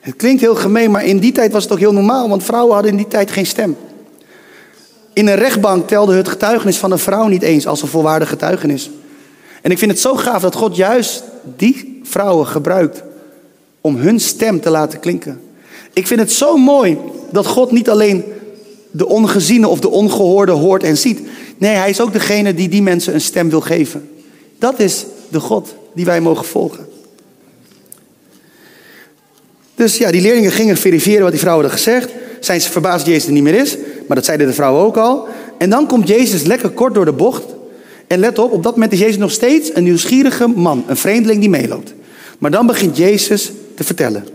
Het 0.00 0.16
klinkt 0.16 0.40
heel 0.40 0.54
gemeen, 0.54 0.90
maar 0.90 1.04
in 1.04 1.18
die 1.18 1.32
tijd 1.32 1.52
was 1.52 1.62
het 1.62 1.72
ook 1.72 1.78
heel 1.78 1.92
normaal, 1.92 2.28
want 2.28 2.44
vrouwen 2.44 2.74
hadden 2.74 2.90
in 2.90 2.96
die 2.96 3.08
tijd 3.08 3.30
geen 3.30 3.46
stem. 3.46 3.76
In 5.18 5.26
een 5.26 5.36
rechtbank 5.36 5.88
telde 5.88 6.14
het 6.14 6.28
getuigenis 6.28 6.76
van 6.76 6.92
een 6.92 6.98
vrouw 6.98 7.26
niet 7.26 7.42
eens 7.42 7.66
als 7.66 7.82
een 7.82 7.88
volwaardig 7.88 8.28
getuigenis. 8.28 8.90
En 9.62 9.70
ik 9.70 9.78
vind 9.78 9.90
het 9.90 10.00
zo 10.00 10.14
gaaf 10.14 10.42
dat 10.42 10.54
God 10.54 10.76
juist 10.76 11.22
die 11.56 12.00
vrouwen 12.02 12.46
gebruikt 12.46 13.02
om 13.80 13.96
hun 13.96 14.20
stem 14.20 14.60
te 14.60 14.70
laten 14.70 15.00
klinken. 15.00 15.40
Ik 15.92 16.06
vind 16.06 16.20
het 16.20 16.32
zo 16.32 16.56
mooi 16.56 16.98
dat 17.30 17.46
God 17.46 17.70
niet 17.70 17.90
alleen 17.90 18.24
de 18.90 19.06
ongeziene 19.06 19.68
of 19.68 19.80
de 19.80 19.88
ongehoorde 19.88 20.52
hoort 20.52 20.82
en 20.82 20.96
ziet. 20.96 21.20
Nee, 21.56 21.74
hij 21.74 21.90
is 21.90 22.00
ook 22.00 22.12
degene 22.12 22.54
die 22.54 22.68
die 22.68 22.82
mensen 22.82 23.14
een 23.14 23.20
stem 23.20 23.50
wil 23.50 23.60
geven. 23.60 24.10
Dat 24.58 24.80
is 24.80 25.06
de 25.28 25.40
God 25.40 25.74
die 25.94 26.04
wij 26.04 26.20
mogen 26.20 26.44
volgen. 26.44 26.88
Dus 29.74 29.96
ja, 29.96 30.10
die 30.10 30.20
leerlingen 30.20 30.52
gingen 30.52 30.76
verifiëren 30.76 31.22
wat 31.22 31.30
die 31.30 31.40
vrouwen 31.40 31.64
hadden 31.64 31.84
gezegd. 31.84 32.12
Zijn 32.40 32.60
ze 32.60 32.70
verbaasd 32.70 33.04
dat 33.04 33.06
Jezus 33.06 33.26
er 33.26 33.32
niet 33.32 33.42
meer 33.42 33.60
is? 33.60 33.76
Maar 34.08 34.16
dat 34.16 34.26
zeiden 34.26 34.46
de 34.46 34.52
vrouwen 34.52 34.84
ook 34.84 34.96
al. 34.96 35.28
En 35.58 35.70
dan 35.70 35.86
komt 35.86 36.08
Jezus 36.08 36.42
lekker 36.42 36.70
kort 36.70 36.94
door 36.94 37.04
de 37.04 37.12
bocht. 37.12 37.44
En 38.06 38.18
let 38.18 38.38
op, 38.38 38.52
op 38.52 38.62
dat 38.62 38.72
moment 38.74 38.92
is 38.92 38.98
Jezus 38.98 39.16
nog 39.16 39.30
steeds 39.30 39.70
een 39.74 39.84
nieuwsgierige 39.84 40.46
man. 40.46 40.84
Een 40.86 40.96
vreemdeling 40.96 41.40
die 41.40 41.50
meeloopt. 41.50 41.94
Maar 42.38 42.50
dan 42.50 42.66
begint 42.66 42.96
Jezus 42.96 43.52
te 43.74 43.84
vertellen. 43.84 44.26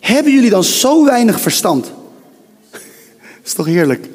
Hebben 0.00 0.32
jullie 0.32 0.50
dan 0.50 0.64
zo 0.64 1.04
weinig 1.04 1.40
verstand? 1.40 1.92
Is 3.44 3.52
toch 3.52 3.66
heerlijk? 3.66 4.08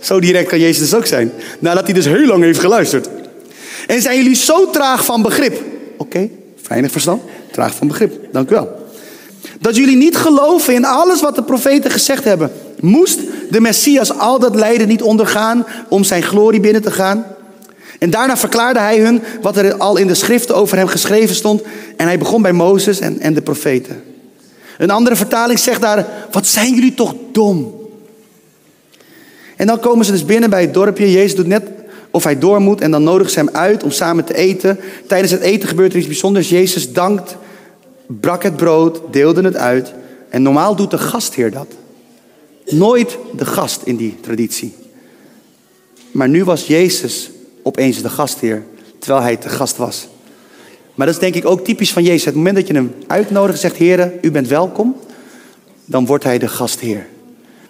Zo 0.00 0.20
direct 0.20 0.48
kan 0.48 0.60
Jezus 0.60 0.78
dus 0.78 0.94
ook 0.94 1.06
zijn. 1.06 1.32
Nadat 1.58 1.84
hij 1.84 1.94
dus 1.94 2.04
heel 2.04 2.26
lang 2.26 2.42
heeft 2.42 2.58
geluisterd. 2.58 3.08
En 3.86 4.02
zijn 4.02 4.16
jullie 4.16 4.34
zo 4.34 4.70
traag 4.70 5.04
van 5.04 5.22
begrip? 5.22 5.62
Oké, 5.96 6.28
weinig 6.68 6.90
verstand, 6.90 7.22
traag 7.50 7.74
van 7.74 7.88
begrip. 7.88 8.32
Dank 8.32 8.50
u 8.50 8.54
wel. 8.54 8.84
Dat 9.60 9.76
jullie 9.76 9.96
niet 9.96 10.16
geloven 10.16 10.74
in 10.74 10.84
alles 10.84 11.20
wat 11.20 11.34
de 11.34 11.42
profeten 11.42 11.90
gezegd 11.90 12.24
hebben. 12.24 12.52
Moest 12.80 13.20
de 13.50 13.60
Messias 13.60 14.18
al 14.18 14.38
dat 14.38 14.54
lijden 14.54 14.88
niet 14.88 15.02
ondergaan 15.02 15.66
om 15.88 16.04
zijn 16.04 16.22
glorie 16.22 16.60
binnen 16.60 16.82
te 16.82 16.90
gaan? 16.90 17.24
En 17.98 18.10
daarna 18.10 18.36
verklaarde 18.36 18.80
hij 18.80 18.98
hun 18.98 19.22
wat 19.42 19.56
er 19.56 19.76
al 19.76 19.96
in 19.96 20.06
de 20.06 20.14
schriften 20.14 20.54
over 20.54 20.76
hem 20.76 20.86
geschreven 20.86 21.34
stond. 21.34 21.62
En 21.96 22.06
hij 22.06 22.18
begon 22.18 22.42
bij 22.42 22.52
Mozes 22.52 23.00
en, 23.00 23.20
en 23.20 23.34
de 23.34 23.42
profeten. 23.42 24.02
Een 24.78 24.90
andere 24.90 25.16
vertaling 25.16 25.58
zegt 25.58 25.80
daar, 25.80 26.06
wat 26.30 26.46
zijn 26.46 26.74
jullie 26.74 26.94
toch 26.94 27.14
dom. 27.32 27.74
En 29.56 29.66
dan 29.66 29.80
komen 29.80 30.04
ze 30.04 30.12
dus 30.12 30.24
binnen 30.24 30.50
bij 30.50 30.60
het 30.60 30.74
dorpje. 30.74 31.12
Jezus 31.12 31.34
doet 31.34 31.46
net 31.46 31.62
of 32.10 32.24
hij 32.24 32.38
door 32.38 32.60
moet 32.60 32.80
en 32.80 32.90
dan 32.90 33.02
nodigen 33.02 33.32
ze 33.32 33.38
hem 33.38 33.50
uit 33.52 33.82
om 33.82 33.90
samen 33.90 34.24
te 34.24 34.34
eten. 34.34 34.80
Tijdens 35.06 35.32
het 35.32 35.40
eten 35.40 35.68
gebeurt 35.68 35.92
er 35.92 35.98
iets 35.98 36.06
bijzonders. 36.06 36.48
Jezus 36.48 36.92
dankt 36.92 37.36
brak 38.06 38.42
het 38.42 38.56
brood, 38.56 39.00
deelde 39.10 39.42
het 39.42 39.56
uit. 39.56 39.92
En 40.28 40.42
normaal 40.42 40.76
doet 40.76 40.90
de 40.90 40.98
gastheer 40.98 41.50
dat. 41.50 41.66
Nooit 42.70 43.18
de 43.36 43.44
gast 43.44 43.82
in 43.84 43.96
die 43.96 44.14
traditie. 44.20 44.74
Maar 46.10 46.28
nu 46.28 46.44
was 46.44 46.66
Jezus 46.66 47.30
opeens 47.62 48.02
de 48.02 48.08
gastheer, 48.08 48.64
terwijl 48.98 49.22
hij 49.22 49.36
te 49.36 49.48
gast 49.48 49.76
was. 49.76 50.08
Maar 50.94 51.06
dat 51.06 51.14
is 51.14 51.20
denk 51.20 51.34
ik 51.34 51.46
ook 51.46 51.64
typisch 51.64 51.92
van 51.92 52.02
Jezus. 52.02 52.24
Het 52.24 52.34
moment 52.34 52.56
dat 52.56 52.66
je 52.66 52.74
hem 52.74 52.94
uitnodigt 53.06 53.60
zegt, 53.60 53.76
heren, 53.76 54.12
u 54.22 54.30
bent 54.30 54.48
welkom, 54.48 54.96
dan 55.84 56.06
wordt 56.06 56.24
hij 56.24 56.38
de 56.38 56.48
gastheer. 56.48 57.06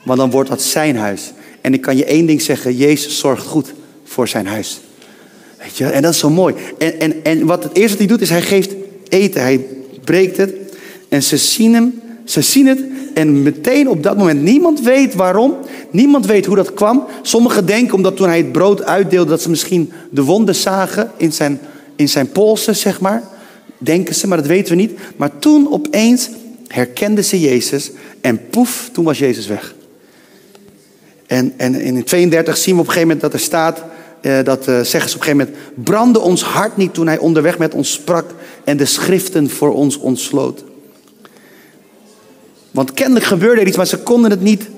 Want 0.05 0.19
dan 0.19 0.31
wordt 0.31 0.49
dat 0.49 0.63
zijn 0.63 0.97
huis. 0.97 1.33
En 1.61 1.75
ik 1.75 1.81
kan 1.81 1.97
je 1.97 2.05
één 2.05 2.27
ding 2.27 2.43
zeggen, 2.43 2.77
Jezus 2.77 3.19
zorgt 3.19 3.47
goed 3.47 3.73
voor 4.05 4.29
zijn 4.29 4.47
huis. 4.47 4.81
Weet 5.59 5.77
je, 5.77 5.87
en 5.87 6.03
dat 6.03 6.13
is 6.13 6.19
zo 6.19 6.31
mooi. 6.31 6.55
En, 6.79 7.01
en, 7.01 7.25
en 7.25 7.47
wat 7.47 7.63
het 7.63 7.77
eerste 7.77 7.91
wat 7.91 7.99
hij 7.99 8.07
doet, 8.07 8.21
is 8.21 8.31
hij 8.31 8.43
geeft 8.43 8.75
eten. 9.09 9.41
Hij 9.41 9.67
breekt 10.05 10.37
het. 10.37 10.55
En 11.09 11.23
ze 11.23 11.37
zien 11.37 11.75
hem, 11.75 12.01
ze 12.25 12.41
zien 12.41 12.67
het. 12.67 12.81
En 13.17 13.43
meteen 13.43 13.89
op 13.89 14.03
dat 14.03 14.17
moment, 14.17 14.43
niemand 14.43 14.81
weet 14.81 15.15
waarom. 15.15 15.57
Niemand 15.91 16.27
weet 16.27 16.47
hoe 16.47 16.57
dat 16.57 16.75
kwam. 16.75 17.07
Sommigen 17.23 17.67
denken 17.67 17.95
omdat 17.95 18.17
toen 18.17 18.29
hij 18.29 18.37
het 18.37 18.53
brood 18.53 18.83
uitdeelde, 18.83 19.31
dat 19.31 19.43
ze 19.43 19.51
misschien 19.51 19.93
de 20.11 20.23
wonden 20.23 20.55
zagen 20.55 21.11
in 21.17 21.33
zijn, 21.33 21.61
in 21.95 22.09
zijn 22.09 22.31
polsen, 22.31 22.77
zeg 22.77 23.01
maar. 23.01 23.23
Denken 23.79 24.15
ze, 24.15 24.29
maar 24.29 24.39
dat 24.39 24.47
weten 24.47 24.77
we 24.77 24.83
niet. 24.83 24.99
Maar 25.17 25.39
toen 25.39 25.73
opeens 25.73 26.31
herkenden 26.69 27.25
ze 27.25 27.41
Jezus. 27.41 27.91
En 28.21 28.41
poef, 28.51 28.91
toen 28.93 29.05
was 29.05 29.19
Jezus 29.19 29.47
weg. 29.47 29.75
En, 31.27 31.53
en 31.57 31.75
in 31.75 32.05
32 32.05 32.57
zien 32.57 32.75
we 32.75 32.81
op 32.81 32.87
een 32.87 32.93
gegeven 32.93 33.17
moment 33.17 33.21
dat 33.21 33.41
er 33.41 33.47
staat 33.47 33.85
eh, 34.21 34.39
dat 34.45 34.69
uh, 34.69 34.81
zeggen 34.81 35.11
ze 35.11 35.17
op 35.17 35.23
een 35.23 35.27
gegeven 35.27 35.37
moment, 35.37 35.85
brandde 35.85 36.21
ons 36.21 36.43
hart 36.43 36.77
niet 36.77 36.95
toen 36.95 37.07
hij 37.07 37.19
onderweg 37.19 37.59
met 37.59 37.75
ons 37.75 37.93
sprak 37.93 38.35
en 38.65 38.77
de 38.77 38.85
schriften 38.85 39.51
voor 39.51 39.75
ons 39.75 39.99
ontsloot. 39.99 40.65
Want 42.77 42.93
kennelijk 42.93 43.27
gebeurde 43.27 43.61
er 43.61 43.67
iets, 43.67 43.77
maar 43.77 43.87
ze 43.87 43.99
konden 43.99 44.31
het 44.31 44.41
niet 44.41 44.69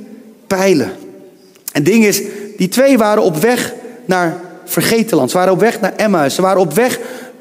peilen. 0.47 0.87
En 0.87 1.83
het 1.83 1.85
ding 1.85 2.05
is, 2.05 2.23
die 2.57 2.69
twee 2.69 2.99
waren 2.99 3.23
op 3.23 3.37
weg 3.37 3.75
naar 4.05 4.41
vergetenland. 4.65 5.31
Ze 5.31 5.37
waren 5.37 5.53
op 5.53 5.61
weg 5.61 5.81
naar 5.81 5.97
Emmaus. 5.97 6.35
Ze 6.35 6.43
waren 6.43 6.61
op 6.61 6.73
weg 6.73 7.01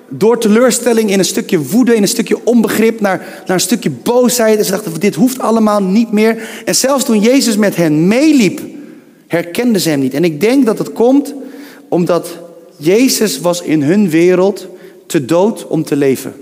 door 0.10 0.40
teleurstelling 0.40 1.12
in 1.12 1.20
een 1.20 1.26
stukje 1.26 1.60
woede, 1.60 1.96
in 1.96 2.02
een 2.02 2.08
stukje 2.08 2.46
onbegrip, 2.46 3.00
naar, 3.02 3.18
naar 3.18 3.56
een 3.56 3.60
stukje 3.60 3.90
boosheid. 3.90 4.58
En 4.58 4.66
ze 4.66 4.72
dachten, 4.72 5.00
dit 5.00 5.16
hoeft 5.16 5.40
allemaal 5.40 5.84
niet 5.84 6.12
meer. 6.12 6.62
En 6.66 6.76
zelfs 6.76 7.04
toen 7.04 7.20
Jezus 7.20 7.58
met 7.58 7.76
hen 7.76 8.08
meeliep, 8.08 8.62
herkenden 9.28 9.82
ze 9.82 9.90
hem 9.90 10.00
niet. 10.00 10.14
En 10.14 10.24
ik 10.24 10.42
denk 10.42 10.66
dat 10.66 10.78
het 10.78 10.94
komt 10.94 11.34
omdat 11.90 12.38
Jezus 12.78 13.40
was 13.40 13.62
in 13.62 13.82
hun 13.82 14.10
wereld 14.10 14.68
te 15.06 15.26
dood 15.26 15.68
om 15.68 15.84
te 15.84 15.96
leven. 15.96 16.34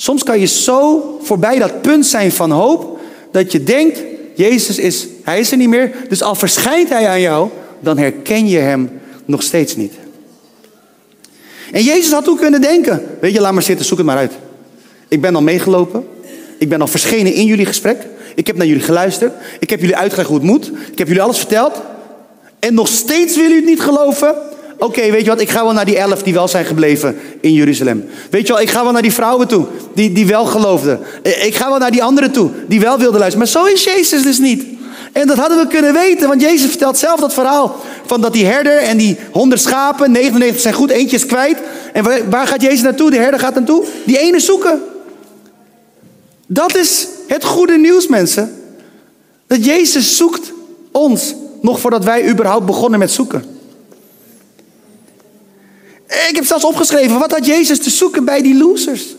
Soms 0.00 0.22
kan 0.22 0.40
je 0.40 0.46
zo 0.46 1.18
voorbij 1.22 1.58
dat 1.58 1.82
punt 1.82 2.06
zijn 2.06 2.32
van 2.32 2.50
hoop 2.50 2.98
dat 3.30 3.52
je 3.52 3.62
denkt, 3.62 4.02
Jezus 4.34 4.78
is, 4.78 5.06
hij 5.22 5.40
is 5.40 5.50
er 5.50 5.56
niet 5.56 5.68
meer, 5.68 5.92
dus 6.08 6.22
al 6.22 6.34
verschijnt 6.34 6.88
hij 6.88 7.08
aan 7.08 7.20
jou, 7.20 7.48
dan 7.80 7.98
herken 7.98 8.48
je 8.48 8.58
hem 8.58 9.00
nog 9.24 9.42
steeds 9.42 9.76
niet. 9.76 9.92
En 11.72 11.82
Jezus 11.82 12.12
had 12.12 12.24
toen 12.24 12.36
kunnen 12.36 12.60
denken, 12.60 13.06
weet 13.20 13.32
je, 13.32 13.40
laat 13.40 13.52
maar 13.52 13.62
zitten, 13.62 13.86
zoek 13.86 13.98
het 13.98 14.06
maar 14.06 14.16
uit. 14.16 14.32
Ik 15.08 15.20
ben 15.20 15.34
al 15.34 15.42
meegelopen, 15.42 16.06
ik 16.58 16.68
ben 16.68 16.80
al 16.80 16.86
verschenen 16.86 17.32
in 17.32 17.44
jullie 17.44 17.66
gesprek, 17.66 18.06
ik 18.34 18.46
heb 18.46 18.56
naar 18.56 18.66
jullie 18.66 18.82
geluisterd, 18.82 19.32
ik 19.58 19.70
heb 19.70 19.80
jullie 19.80 19.96
uitgelegd 19.96 20.28
hoe 20.28 20.38
het 20.38 20.46
moet, 20.46 20.66
ik 20.92 20.98
heb 20.98 21.06
jullie 21.06 21.22
alles 21.22 21.38
verteld. 21.38 21.80
En 22.58 22.74
nog 22.74 22.88
steeds 22.88 23.34
willen 23.34 23.50
jullie 23.50 23.68
het 23.68 23.78
niet 23.78 23.88
geloven? 23.88 24.34
Oké, 24.80 25.10
weet 25.10 25.24
je 25.24 25.30
wat, 25.30 25.40
ik 25.40 25.50
ga 25.50 25.64
wel 25.64 25.72
naar 25.72 25.84
die 25.84 25.98
elf 25.98 26.22
die 26.22 26.34
wel 26.34 26.48
zijn 26.48 26.64
gebleven 26.64 27.16
in 27.40 27.52
Jeruzalem. 27.52 28.04
Weet 28.30 28.46
je 28.46 28.52
wel, 28.52 28.62
ik 28.62 28.70
ga 28.70 28.82
wel 28.82 28.92
naar 28.92 29.02
die 29.02 29.12
vrouwen 29.12 29.48
toe, 29.48 29.66
die, 29.94 30.12
die 30.12 30.26
wel 30.26 30.44
geloofden. 30.44 31.00
Eh, 31.22 31.46
ik 31.46 31.54
ga 31.54 31.68
wel 31.68 31.78
naar 31.78 31.90
die 31.90 32.02
anderen 32.02 32.30
toe, 32.30 32.50
die 32.66 32.80
wel 32.80 32.98
wilden 32.98 33.20
luisteren. 33.20 33.38
Maar 33.38 33.62
zo 33.62 33.72
is 33.72 33.84
Jezus 33.84 34.22
dus 34.22 34.38
niet. 34.38 34.64
En 35.12 35.26
dat 35.26 35.36
hadden 35.36 35.58
we 35.58 35.66
kunnen 35.66 35.92
weten, 35.92 36.28
want 36.28 36.40
Jezus 36.40 36.68
vertelt 36.68 36.98
zelf 36.98 37.20
dat 37.20 37.34
verhaal 37.34 37.76
van 38.06 38.20
dat 38.20 38.32
die 38.32 38.46
herder 38.46 38.78
en 38.78 38.96
die 38.96 39.16
honderd 39.32 39.60
schapen, 39.60 40.12
99 40.12 40.62
zijn 40.62 40.74
goed, 40.74 40.90
eentje 40.90 41.16
is 41.16 41.26
kwijt. 41.26 41.58
En 41.92 42.04
waar, 42.04 42.30
waar 42.30 42.46
gaat 42.46 42.62
Jezus 42.62 42.82
naartoe? 42.82 43.10
De 43.10 43.16
herder 43.16 43.40
gaat 43.40 43.54
naartoe. 43.54 43.84
Die 44.04 44.18
ene 44.18 44.40
zoeken. 44.40 44.82
Dat 46.46 46.76
is 46.76 47.08
het 47.28 47.44
goede 47.44 47.78
nieuws, 47.78 48.06
mensen. 48.06 48.54
Dat 49.46 49.64
Jezus 49.64 50.16
zoekt 50.16 50.52
ons, 50.92 51.34
nog 51.60 51.80
voordat 51.80 52.04
wij 52.04 52.28
überhaupt 52.28 52.66
begonnen 52.66 52.98
met 52.98 53.10
zoeken. 53.10 53.59
Ik 56.10 56.30
heb 56.34 56.44
zelfs 56.44 56.64
opgeschreven, 56.64 57.18
wat 57.18 57.30
had 57.30 57.46
Jezus 57.46 57.78
te 57.78 57.90
zoeken 57.90 58.24
bij 58.24 58.42
die 58.42 58.56
losers? 58.56 59.14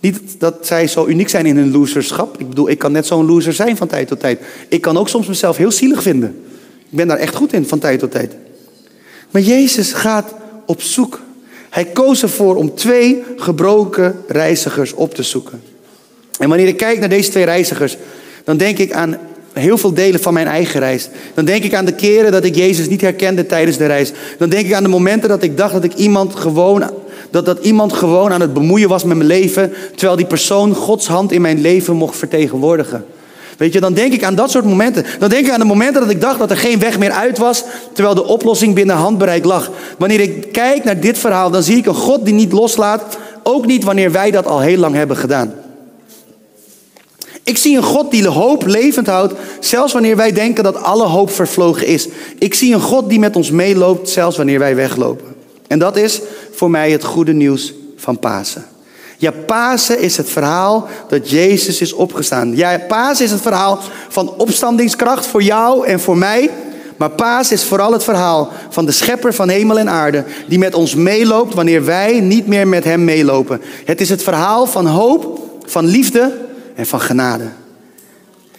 Niet 0.00 0.20
dat 0.38 0.66
zij 0.66 0.86
zo 0.86 1.06
uniek 1.06 1.28
zijn 1.28 1.46
in 1.46 1.56
hun 1.56 1.70
loserschap. 1.70 2.40
Ik 2.40 2.48
bedoel, 2.48 2.68
ik 2.68 2.78
kan 2.78 2.92
net 2.92 3.06
zo'n 3.06 3.26
loser 3.26 3.52
zijn 3.52 3.76
van 3.76 3.88
tijd 3.88 4.08
tot 4.08 4.20
tijd. 4.20 4.40
Ik 4.68 4.80
kan 4.80 4.96
ook 4.96 5.08
soms 5.08 5.26
mezelf 5.26 5.56
heel 5.56 5.70
zielig 5.70 6.02
vinden. 6.02 6.44
Ik 6.78 6.96
ben 6.96 7.08
daar 7.08 7.18
echt 7.18 7.34
goed 7.34 7.52
in 7.52 7.68
van 7.68 7.78
tijd 7.78 7.98
tot 7.98 8.10
tijd. 8.10 8.32
Maar 9.30 9.42
Jezus 9.42 9.92
gaat 9.92 10.34
op 10.66 10.82
zoek. 10.82 11.20
Hij 11.70 11.84
koos 11.84 12.22
ervoor 12.22 12.56
om 12.56 12.74
twee 12.74 13.22
gebroken 13.36 14.24
reizigers 14.26 14.92
op 14.92 15.14
te 15.14 15.22
zoeken. 15.22 15.62
En 16.38 16.48
wanneer 16.48 16.66
ik 16.66 16.76
kijk 16.76 16.98
naar 16.98 17.08
deze 17.08 17.30
twee 17.30 17.44
reizigers, 17.44 17.96
dan 18.44 18.56
denk 18.56 18.78
ik 18.78 18.92
aan 18.92 19.18
heel 19.52 19.78
veel 19.78 19.94
delen 19.94 20.20
van 20.20 20.34
mijn 20.34 20.46
eigen 20.46 20.80
reis. 20.80 21.08
Dan 21.34 21.44
denk 21.44 21.64
ik 21.64 21.74
aan 21.74 21.84
de 21.84 21.94
keren 21.94 22.32
dat 22.32 22.44
ik 22.44 22.54
Jezus 22.54 22.88
niet 22.88 23.00
herkende 23.00 23.46
tijdens 23.46 23.76
de 23.76 23.86
reis. 23.86 24.12
Dan 24.38 24.48
denk 24.48 24.66
ik 24.66 24.74
aan 24.74 24.82
de 24.82 24.88
momenten 24.88 25.28
dat 25.28 25.42
ik 25.42 25.56
dacht 25.56 25.72
dat 25.72 25.84
ik 25.84 25.94
iemand 25.94 26.34
gewoon 26.34 26.90
dat, 27.30 27.44
dat 27.44 27.58
iemand 27.64 27.92
gewoon 27.92 28.32
aan 28.32 28.40
het 28.40 28.52
bemoeien 28.52 28.88
was 28.88 29.04
met 29.04 29.16
mijn 29.16 29.28
leven, 29.28 29.72
terwijl 29.94 30.16
die 30.16 30.26
persoon 30.26 30.74
Gods 30.74 31.06
hand 31.06 31.32
in 31.32 31.40
mijn 31.40 31.60
leven 31.60 31.96
mocht 31.96 32.16
vertegenwoordigen. 32.16 33.04
Weet 33.56 33.72
je, 33.72 33.80
dan 33.80 33.94
denk 33.94 34.12
ik 34.12 34.24
aan 34.24 34.34
dat 34.34 34.50
soort 34.50 34.64
momenten. 34.64 35.04
Dan 35.18 35.28
denk 35.28 35.46
ik 35.46 35.52
aan 35.52 35.60
de 35.60 35.64
momenten 35.64 36.00
dat 36.00 36.10
ik 36.10 36.20
dacht 36.20 36.38
dat 36.38 36.50
er 36.50 36.56
geen 36.56 36.78
weg 36.78 36.98
meer 36.98 37.10
uit 37.10 37.38
was, 37.38 37.64
terwijl 37.92 38.14
de 38.14 38.26
oplossing 38.26 38.74
binnen 38.74 38.96
handbereik 38.96 39.44
lag. 39.44 39.70
Wanneer 39.98 40.20
ik 40.20 40.52
kijk 40.52 40.84
naar 40.84 41.00
dit 41.00 41.18
verhaal, 41.18 41.50
dan 41.50 41.62
zie 41.62 41.76
ik 41.76 41.86
een 41.86 41.94
God 41.94 42.24
die 42.24 42.34
niet 42.34 42.52
loslaat, 42.52 43.18
ook 43.42 43.66
niet 43.66 43.84
wanneer 43.84 44.12
wij 44.12 44.30
dat 44.30 44.46
al 44.46 44.60
heel 44.60 44.78
lang 44.78 44.94
hebben 44.94 45.16
gedaan. 45.16 45.54
Ik 47.44 47.58
zie 47.58 47.76
een 47.76 47.82
God 47.82 48.10
die 48.10 48.22
de 48.22 48.28
hoop 48.28 48.66
levend 48.66 49.06
houdt, 49.06 49.34
zelfs 49.60 49.92
wanneer 49.92 50.16
wij 50.16 50.32
denken 50.32 50.64
dat 50.64 50.82
alle 50.82 51.04
hoop 51.04 51.30
vervlogen 51.30 51.86
is. 51.86 52.08
Ik 52.38 52.54
zie 52.54 52.74
een 52.74 52.80
God 52.80 53.08
die 53.08 53.18
met 53.18 53.36
ons 53.36 53.50
meeloopt, 53.50 54.08
zelfs 54.08 54.36
wanneer 54.36 54.58
wij 54.58 54.74
weglopen. 54.74 55.26
En 55.66 55.78
dat 55.78 55.96
is 55.96 56.20
voor 56.52 56.70
mij 56.70 56.90
het 56.90 57.04
goede 57.04 57.32
nieuws 57.32 57.74
van 57.96 58.18
Pasen. 58.18 58.64
Ja, 59.18 59.30
Pasen 59.46 59.98
is 59.98 60.16
het 60.16 60.30
verhaal 60.30 60.88
dat 61.08 61.30
Jezus 61.30 61.80
is 61.80 61.92
opgestaan. 61.92 62.56
Ja, 62.56 62.78
Pasen 62.88 63.24
is 63.24 63.30
het 63.30 63.40
verhaal 63.40 63.78
van 64.08 64.34
opstandingskracht 64.36 65.26
voor 65.26 65.42
jou 65.42 65.86
en 65.86 66.00
voor 66.00 66.16
mij. 66.16 66.50
Maar 66.96 67.10
Pasen 67.10 67.56
is 67.56 67.64
vooral 67.64 67.92
het 67.92 68.04
verhaal 68.04 68.48
van 68.70 68.86
de 68.86 68.92
schepper 68.92 69.34
van 69.34 69.48
hemel 69.48 69.78
en 69.78 69.90
aarde, 69.90 70.24
die 70.48 70.58
met 70.58 70.74
ons 70.74 70.94
meeloopt 70.94 71.54
wanneer 71.54 71.84
wij 71.84 72.20
niet 72.20 72.46
meer 72.46 72.68
met 72.68 72.84
hem 72.84 73.04
meelopen. 73.04 73.60
Het 73.84 74.00
is 74.00 74.08
het 74.08 74.22
verhaal 74.22 74.66
van 74.66 74.86
hoop, 74.86 75.40
van 75.64 75.84
liefde 75.84 76.50
en 76.74 76.86
van 76.86 77.00
genade. 77.00 77.44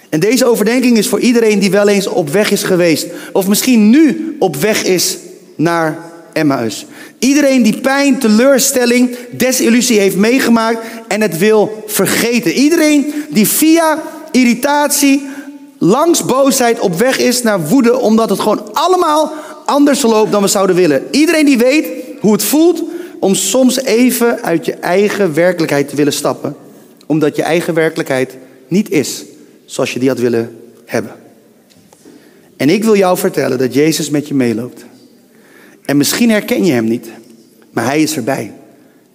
En 0.10 0.20
deze 0.20 0.46
overdenking 0.46 0.98
is 0.98 1.08
voor 1.08 1.20
iedereen 1.20 1.60
die 1.60 1.72
wel 1.72 1.88
eens 1.88 2.08
op 2.08 2.30
weg 2.30 2.52
is 2.52 2.64
geweest, 2.64 3.08
of 3.32 3.48
misschien 3.48 3.90
nu 3.90 4.36
op 4.40 4.56
weg 4.56 4.84
is 4.84 5.18
naar 5.56 5.98
Emmaus. 6.34 6.86
Iedereen 7.20 7.64
die 7.64 7.80
pijn, 7.80 8.20
teleurstelling, 8.20 9.16
desillusie 9.32 10.00
heeft 10.00 10.16
meegemaakt 10.16 10.80
en 11.08 11.22
het 11.22 11.38
wil 11.38 11.84
vergeten. 11.88 12.52
Iedereen 12.52 13.14
die 13.30 13.48
via 13.48 14.02
irritatie, 14.32 15.28
langs 15.78 16.26
boosheid 16.26 16.80
op 16.80 16.98
weg 16.98 17.18
is 17.18 17.42
naar 17.42 17.68
woede, 17.68 18.00
omdat 18.00 18.30
het 18.30 18.40
gewoon 18.40 18.74
allemaal 18.74 19.32
anders 19.66 20.02
loopt 20.02 20.32
dan 20.32 20.42
we 20.42 20.48
zouden 20.48 20.76
willen. 20.76 21.08
Iedereen 21.12 21.46
die 21.46 21.58
weet 21.58 21.88
hoe 22.20 22.32
het 22.32 22.44
voelt 22.44 22.84
om 23.20 23.36
soms 23.36 23.84
even 23.84 24.42
uit 24.42 24.66
je 24.66 24.74
eigen 24.74 25.34
werkelijkheid 25.34 25.90
te 25.90 25.96
willen 25.96 26.14
stappen, 26.14 26.56
omdat 27.06 27.36
je 27.36 27.42
eigen 27.42 27.74
werkelijkheid 27.74 28.38
niet 28.68 28.90
is 28.90 29.24
zoals 29.66 29.94
je 29.94 30.00
die 30.00 30.10
had 30.10 30.20
willen 30.20 30.58
hebben. 30.86 31.16
En 32.58 32.70
ik 32.70 32.84
wil 32.84 32.96
jou 32.96 33.18
vertellen 33.18 33.58
dat 33.58 33.74
Jezus 33.74 34.10
met 34.10 34.28
je 34.28 34.34
meeloopt. 34.34 34.86
En 35.86 35.98
misschien 35.98 36.30
herken 36.30 36.66
je 36.66 36.72
hem 36.72 36.86
niet, 36.86 37.08
maar 37.72 37.86
hij 37.86 38.02
is 38.02 38.16
erbij. 38.16 38.54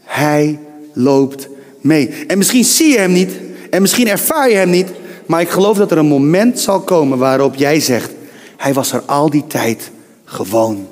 Hij 0.02 0.58
loopt 0.92 1.48
mee. 1.80 2.08
En 2.26 2.38
misschien 2.38 2.64
zie 2.64 2.92
je 2.92 2.98
hem 2.98 3.12
niet, 3.12 3.32
en 3.70 3.80
misschien 3.80 4.08
ervaar 4.08 4.50
je 4.50 4.56
hem 4.56 4.70
niet, 4.70 4.88
maar 5.26 5.40
ik 5.40 5.48
geloof 5.48 5.76
dat 5.76 5.90
er 5.90 5.98
een 5.98 6.06
moment 6.06 6.60
zal 6.60 6.80
komen 6.80 7.18
waarop 7.18 7.54
jij 7.54 7.80
zegt: 7.80 8.10
Hij 8.56 8.72
was 8.72 8.92
er 8.92 9.02
al 9.06 9.30
die 9.30 9.46
tijd 9.46 9.90
gewoon 10.24 10.88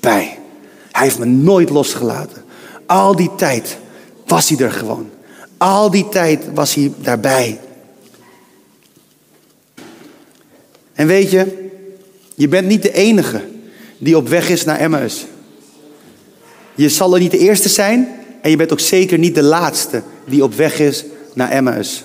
bij. 0.00 0.38
Hij 0.92 1.02
heeft 1.02 1.18
me 1.18 1.24
nooit 1.24 1.70
losgelaten. 1.70 2.42
Al 2.86 3.16
die 3.16 3.30
tijd 3.36 3.78
was 4.26 4.48
hij 4.48 4.58
er 4.58 4.72
gewoon. 4.72 5.10
Al 5.64 5.90
die 5.90 6.08
tijd 6.08 6.44
was 6.54 6.74
hij 6.74 6.92
daarbij. 6.96 7.60
En 10.92 11.06
weet 11.06 11.30
je, 11.30 11.70
je 12.34 12.48
bent 12.48 12.66
niet 12.66 12.82
de 12.82 12.92
enige 12.92 13.40
die 13.98 14.16
op 14.16 14.28
weg 14.28 14.48
is 14.48 14.64
naar 14.64 14.78
Emmaus. 14.78 15.26
Je 16.74 16.88
zal 16.88 17.14
er 17.14 17.20
niet 17.20 17.30
de 17.30 17.38
eerste 17.38 17.68
zijn 17.68 18.08
en 18.42 18.50
je 18.50 18.56
bent 18.56 18.72
ook 18.72 18.80
zeker 18.80 19.18
niet 19.18 19.34
de 19.34 19.42
laatste 19.42 20.02
die 20.26 20.42
op 20.42 20.54
weg 20.54 20.78
is 20.78 21.04
naar 21.34 21.50
Emmaus. 21.50 22.04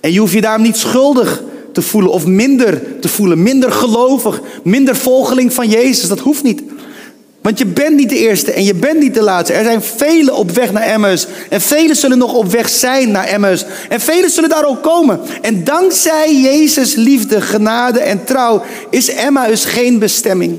En 0.00 0.12
je 0.12 0.18
hoeft 0.18 0.32
je 0.32 0.40
daarom 0.40 0.62
niet 0.62 0.76
schuldig 0.76 1.42
te 1.72 1.82
voelen 1.82 2.10
of 2.10 2.26
minder 2.26 3.00
te 3.00 3.08
voelen, 3.08 3.42
minder 3.42 3.72
gelovig, 3.72 4.40
minder 4.64 4.96
volgeling 4.96 5.52
van 5.52 5.68
Jezus. 5.68 6.08
Dat 6.08 6.20
hoeft 6.20 6.42
niet. 6.42 6.62
Want 7.46 7.58
je 7.58 7.66
bent 7.66 7.96
niet 7.96 8.08
de 8.08 8.18
eerste 8.18 8.52
en 8.52 8.64
je 8.64 8.74
bent 8.74 8.98
niet 8.98 9.14
de 9.14 9.22
laatste. 9.22 9.54
Er 9.54 9.64
zijn 9.64 9.82
velen 9.82 10.34
op 10.34 10.50
weg 10.50 10.72
naar 10.72 10.82
Emmaus. 10.82 11.26
En 11.48 11.60
velen 11.60 11.96
zullen 11.96 12.18
nog 12.18 12.34
op 12.34 12.50
weg 12.50 12.68
zijn 12.68 13.10
naar 13.10 13.26
Emmaus. 13.26 13.64
En 13.88 14.00
velen 14.00 14.30
zullen 14.30 14.50
daar 14.50 14.66
ook 14.66 14.82
komen. 14.82 15.20
En 15.42 15.64
dankzij 15.64 16.40
Jezus' 16.40 16.94
liefde, 16.94 17.40
genade 17.40 18.00
en 18.00 18.24
trouw 18.24 18.62
is 18.90 19.08
Emmaus 19.08 19.64
geen 19.64 19.98
bestemming 19.98 20.58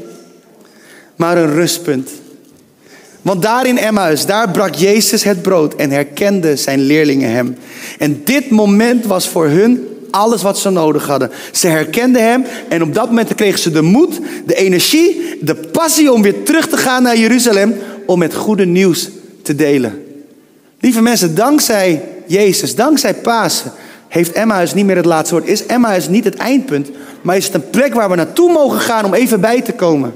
maar 1.18 1.38
een 1.38 1.54
rustpunt. 1.54 2.10
Want 3.22 3.42
daar 3.42 3.68
in 3.68 3.78
Emmaus, 3.78 4.26
daar 4.26 4.52
brak 4.52 4.76
Jezus 4.76 5.24
het 5.24 5.42
brood 5.42 5.76
en 5.76 5.92
herkende 5.92 6.56
zijn 6.56 6.80
leerlingen 6.80 7.32
hem. 7.32 7.58
En 7.98 8.22
dit 8.24 8.50
moment 8.50 9.06
was 9.06 9.28
voor 9.28 9.48
hun 9.48 9.88
alles 10.18 10.42
wat 10.42 10.60
ze 10.60 10.70
nodig 10.70 11.08
hadden. 11.08 11.32
Ze 11.52 11.68
herkenden 11.68 12.24
hem 12.24 12.46
en 12.70 12.82
op 12.82 12.94
dat 12.94 13.08
moment 13.08 13.36
kregen 13.36 13.60
ze 13.60 13.72
de 13.72 13.82
moed, 13.82 14.20
de 14.46 14.56
energie, 14.56 15.38
de 15.42 15.56
passie 15.56 16.12
om 16.12 16.22
weer 16.22 16.44
terug 16.44 16.68
te 16.68 16.78
gaan 16.78 17.04
naar 17.04 17.18
Jeruzalem 17.18 17.76
om 18.06 18.22
het 18.22 18.36
goede 18.36 18.66
nieuws 18.66 19.10
te 19.42 19.56
delen. 19.56 20.04
Lieve 20.80 21.02
mensen, 21.02 21.36
dankzij 21.36 22.04
Jezus, 22.26 22.76
dankzij 22.76 23.14
Pasen, 23.14 23.72
heeft 24.08 24.32
Emmaus 24.32 24.74
niet 24.74 24.86
meer 24.86 24.96
het 24.96 25.06
laatste 25.06 25.36
woord. 25.36 25.48
Is 25.48 25.66
Emmaus 25.66 26.08
niet 26.08 26.24
het 26.24 26.36
eindpunt, 26.36 26.90
maar 27.22 27.38
is 27.38 27.46
het 27.46 27.54
een 27.54 27.70
plek 27.70 27.94
waar 27.94 28.10
we 28.10 28.16
naartoe 28.16 28.52
mogen 28.52 28.80
gaan 28.80 29.06
om 29.06 29.14
even 29.14 29.42
bij 29.42 29.62
te 29.62 29.72
komen. 29.72 30.14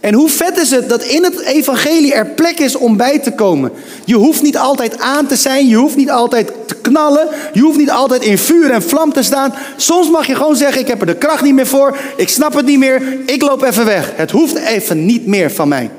En 0.00 0.14
hoe 0.14 0.28
vet 0.28 0.58
is 0.58 0.70
het 0.70 0.88
dat 0.88 1.02
in 1.02 1.24
het 1.24 1.40
evangelie 1.40 2.14
er 2.14 2.26
plek 2.26 2.58
is 2.58 2.76
om 2.76 2.96
bij 2.96 3.18
te 3.18 3.32
komen. 3.32 3.72
Je 4.04 4.14
hoeft 4.14 4.42
niet 4.42 4.58
altijd 4.58 4.98
aan 4.98 5.26
te 5.26 5.36
zijn, 5.36 5.68
je 5.68 5.76
hoeft 5.76 5.96
niet 5.96 6.10
altijd 6.10 6.52
te 6.66 6.74
knallen, 6.74 7.28
je 7.52 7.60
hoeft 7.60 7.78
niet 7.78 7.90
altijd 7.90 8.24
in 8.24 8.38
vuur 8.38 8.70
en 8.70 8.82
vlam 8.82 9.12
te 9.12 9.22
staan. 9.22 9.54
Soms 9.76 10.10
mag 10.10 10.26
je 10.26 10.34
gewoon 10.34 10.56
zeggen, 10.56 10.80
ik 10.80 10.88
heb 10.88 11.00
er 11.00 11.06
de 11.06 11.16
kracht 11.16 11.42
niet 11.42 11.54
meer 11.54 11.66
voor, 11.66 11.96
ik 12.16 12.28
snap 12.28 12.54
het 12.54 12.66
niet 12.66 12.78
meer, 12.78 13.02
ik 13.26 13.42
loop 13.42 13.62
even 13.62 13.84
weg. 13.84 14.12
Het 14.14 14.30
hoeft 14.30 14.56
even 14.56 15.06
niet 15.06 15.26
meer 15.26 15.50
van 15.50 15.68
mij. 15.68 15.90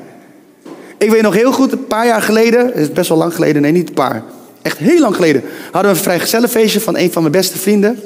Ik 0.97 1.10
weet 1.10 1.21
nog 1.21 1.33
heel 1.33 1.51
goed, 1.51 1.71
een 1.71 1.88
paar 1.88 2.05
jaar 2.05 2.21
geleden, 2.21 2.65
het 2.65 2.75
is 2.75 2.91
best 2.91 3.10
wel 3.10 3.17
lang 3.17 3.33
geleden, 3.33 3.62
nee 3.62 3.71
niet 3.71 3.88
een 3.88 3.93
paar, 3.93 4.23
echt 4.62 4.77
heel 4.77 4.99
lang 4.99 5.15
geleden, 5.15 5.43
hadden 5.71 5.91
we 5.91 5.97
een 5.97 6.03
vrijgezellenfeestje 6.03 6.81
van 6.81 6.97
een 6.97 7.12
van 7.12 7.21
mijn 7.21 7.33
beste 7.33 7.57
vrienden. 7.57 7.99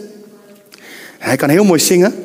Hij 1.17 1.36
kan 1.36 1.49
heel 1.49 1.63
mooi 1.63 1.80
zingen. 1.80 2.15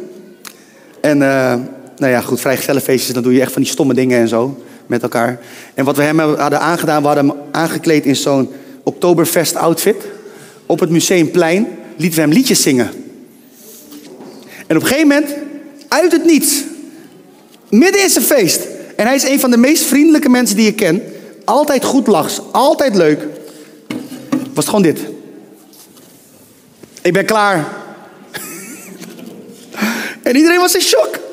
En... 1.00 1.20
Uh, 1.20 1.54
nou 1.96 2.12
ja, 2.12 2.20
goed, 2.20 2.40
vrijgezellenfeestjes, 2.40 3.14
dan 3.14 3.22
doe 3.22 3.32
je 3.32 3.40
echt 3.40 3.52
van 3.52 3.62
die 3.62 3.70
stomme 3.70 3.94
dingen 3.94 4.20
en 4.20 4.28
zo 4.28 4.62
met 4.86 5.02
elkaar. 5.02 5.40
En 5.74 5.84
wat 5.84 5.96
we 5.96 6.02
hem 6.02 6.18
hadden 6.18 6.60
aangedaan, 6.60 7.00
we 7.00 7.06
hadden 7.06 7.28
hem 7.28 7.38
aangekleed 7.50 8.04
in 8.04 8.16
zo'n 8.16 8.50
Oktoberfest 8.82 9.56
outfit. 9.56 9.96
Op 10.66 10.80
het 10.80 10.90
Museumplein 10.90 11.68
lieten 11.96 12.18
we 12.18 12.24
hem 12.24 12.32
liedjes 12.32 12.62
zingen. 12.62 12.90
En 14.66 14.76
op 14.76 14.82
een 14.82 14.88
gegeven 14.88 15.08
moment, 15.08 15.34
uit 15.88 16.12
het 16.12 16.24
niets, 16.24 16.62
midden 17.70 18.02
in 18.02 18.10
zijn 18.10 18.24
feest. 18.24 18.66
En 18.96 19.06
hij 19.06 19.14
is 19.14 19.28
een 19.28 19.40
van 19.40 19.50
de 19.50 19.56
meest 19.56 19.84
vriendelijke 19.84 20.28
mensen 20.28 20.56
die 20.56 20.66
ik 20.66 20.76
ken. 20.76 21.02
Altijd 21.44 21.84
goed 21.84 22.06
lachs, 22.06 22.40
altijd 22.52 22.94
leuk. 22.94 23.26
Was 24.54 24.64
gewoon 24.64 24.82
dit. 24.82 25.00
Ik 27.02 27.12
ben 27.12 27.24
klaar. 27.24 27.68
en 30.22 30.36
iedereen 30.36 30.60
was 30.60 30.74
in 30.74 30.80
shock. 30.80 31.24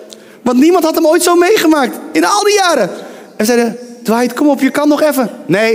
Want 0.43 0.59
niemand 0.59 0.83
had 0.83 0.95
hem 0.95 1.07
ooit 1.07 1.23
zo 1.23 1.35
meegemaakt. 1.35 1.97
In 2.11 2.25
al 2.25 2.43
die 2.43 2.53
jaren. 2.53 2.89
En 3.35 3.45
zeiden, 3.45 3.77
Dwight, 4.03 4.33
kom 4.33 4.47
op, 4.47 4.59
je 4.59 4.69
kan 4.69 4.87
nog 4.87 5.01
even. 5.01 5.29
Nee, 5.45 5.73